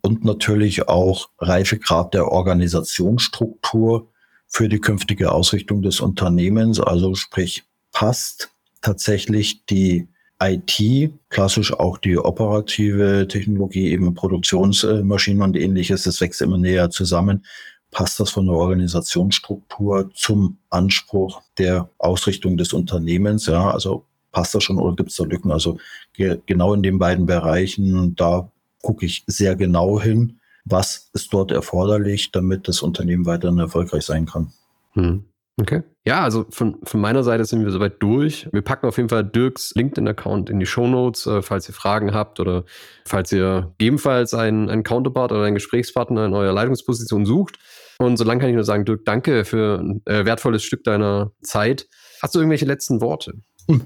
Und 0.00 0.24
natürlich 0.24 0.88
auch 0.88 1.30
Reifegrad 1.38 2.14
der 2.14 2.28
Organisationsstruktur 2.28 4.12
für 4.56 4.70
die 4.70 4.80
künftige 4.80 5.32
Ausrichtung 5.32 5.82
des 5.82 6.00
Unternehmens. 6.00 6.80
Also 6.80 7.14
sprich, 7.14 7.64
passt 7.92 8.54
tatsächlich 8.80 9.66
die 9.66 10.08
IT, 10.42 11.12
klassisch 11.28 11.74
auch 11.74 11.98
die 11.98 12.16
operative 12.16 13.28
Technologie, 13.28 13.90
eben 13.90 14.14
Produktionsmaschinen 14.14 15.42
und 15.42 15.56
ähnliches, 15.58 16.04
das 16.04 16.22
wächst 16.22 16.40
immer 16.40 16.56
näher 16.56 16.88
zusammen. 16.88 17.44
Passt 17.90 18.18
das 18.18 18.30
von 18.30 18.46
der 18.46 18.54
Organisationsstruktur 18.54 20.10
zum 20.14 20.56
Anspruch 20.70 21.42
der 21.58 21.90
Ausrichtung 21.98 22.56
des 22.56 22.72
Unternehmens? 22.72 23.44
Ja, 23.44 23.70
also 23.70 24.06
passt 24.32 24.54
das 24.54 24.64
schon 24.64 24.78
oder 24.78 24.96
gibt 24.96 25.10
es 25.10 25.16
da 25.16 25.24
Lücken? 25.24 25.52
Also 25.52 25.76
ge 26.14 26.38
genau 26.46 26.72
in 26.72 26.82
den 26.82 26.98
beiden 26.98 27.26
Bereichen, 27.26 28.16
da 28.16 28.50
gucke 28.80 29.04
ich 29.04 29.22
sehr 29.26 29.54
genau 29.54 30.00
hin 30.00 30.40
was 30.66 31.10
ist 31.14 31.32
dort 31.32 31.52
erforderlich, 31.52 32.32
damit 32.32 32.68
das 32.68 32.82
Unternehmen 32.82 33.24
weiterhin 33.24 33.58
erfolgreich 33.58 34.04
sein 34.04 34.26
kann. 34.26 34.52
Hm. 34.92 35.24
Okay. 35.58 35.82
Ja, 36.04 36.22
also 36.22 36.44
von, 36.50 36.76
von 36.84 37.00
meiner 37.00 37.22
Seite 37.22 37.46
sind 37.46 37.64
wir 37.64 37.72
soweit 37.72 38.02
durch. 38.02 38.46
Wir 38.52 38.60
packen 38.60 38.86
auf 38.86 38.98
jeden 38.98 39.08
Fall 39.08 39.24
Dirks 39.24 39.72
LinkedIn-Account 39.74 40.50
in 40.50 40.60
die 40.60 40.66
Show 40.66 40.86
Notes, 40.86 41.26
äh, 41.26 41.40
falls 41.40 41.66
ihr 41.68 41.74
Fragen 41.74 42.12
habt 42.12 42.40
oder 42.40 42.64
falls 43.06 43.32
ihr 43.32 43.72
gegebenenfalls 43.78 44.34
einen, 44.34 44.68
einen 44.68 44.82
Counterpart 44.82 45.32
oder 45.32 45.44
einen 45.44 45.54
Gesprächspartner 45.54 46.26
in 46.26 46.34
eurer 46.34 46.52
Leitungsposition 46.52 47.24
sucht. 47.24 47.58
Und 47.98 48.18
solange 48.18 48.40
kann 48.40 48.50
ich 48.50 48.54
nur 48.54 48.64
sagen, 48.64 48.84
Dirk, 48.84 49.06
danke 49.06 49.46
für 49.46 49.78
ein 49.80 50.02
äh, 50.04 50.26
wertvolles 50.26 50.62
Stück 50.62 50.84
deiner 50.84 51.32
Zeit. 51.42 51.88
Hast 52.20 52.34
du 52.34 52.40
irgendwelche 52.40 52.66
letzten 52.66 53.00
Worte? 53.00 53.32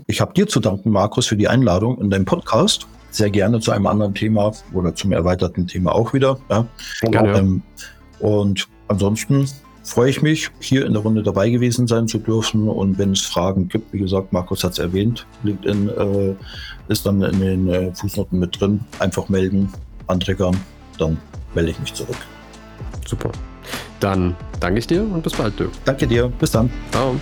Ich 0.06 0.20
habe 0.20 0.34
dir 0.34 0.46
zu 0.46 0.60
danken, 0.60 0.90
Markus, 0.90 1.26
für 1.26 1.36
die 1.36 1.48
Einladung 1.48 2.00
in 2.00 2.10
deinem 2.10 2.24
Podcast 2.24 2.86
sehr 3.10 3.30
gerne 3.30 3.60
zu 3.60 3.72
einem 3.72 3.86
anderen 3.86 4.14
Thema 4.14 4.52
oder 4.72 4.94
zum 4.94 5.12
erweiterten 5.12 5.66
Thema 5.66 5.94
auch 5.94 6.12
wieder. 6.12 6.38
Ja. 6.48 6.66
Gerne. 7.02 7.38
Ähm, 7.38 7.62
und 8.20 8.68
ansonsten 8.88 9.48
freue 9.82 10.10
ich 10.10 10.22
mich, 10.22 10.50
hier 10.60 10.86
in 10.86 10.92
der 10.92 11.02
Runde 11.02 11.22
dabei 11.22 11.50
gewesen 11.50 11.86
sein 11.86 12.06
zu 12.06 12.18
dürfen. 12.18 12.68
Und 12.68 12.98
wenn 12.98 13.12
es 13.12 13.22
Fragen 13.22 13.68
gibt, 13.68 13.92
wie 13.92 13.98
gesagt, 13.98 14.32
Markus 14.32 14.62
hat 14.62 14.72
es 14.72 14.78
erwähnt, 14.78 15.26
LinkedIn 15.42 15.88
äh, 15.88 16.34
ist 16.88 17.06
dann 17.06 17.22
in 17.22 17.40
den 17.40 17.68
äh, 17.68 17.94
Fußnoten 17.94 18.38
mit 18.38 18.60
drin. 18.60 18.80
Einfach 18.98 19.28
melden, 19.28 19.72
anträgern, 20.06 20.56
dann 20.98 21.18
melde 21.54 21.70
ich 21.70 21.80
mich 21.80 21.94
zurück. 21.94 22.18
Super. 23.06 23.30
Dann 23.98 24.36
danke 24.60 24.78
ich 24.78 24.86
dir 24.86 25.02
und 25.02 25.22
bis 25.22 25.32
bald, 25.32 25.58
Dirk. 25.58 25.70
Danke 25.84 26.06
dir. 26.06 26.28
Bis 26.28 26.52
dann. 26.52 26.70
Ciao. 26.90 27.16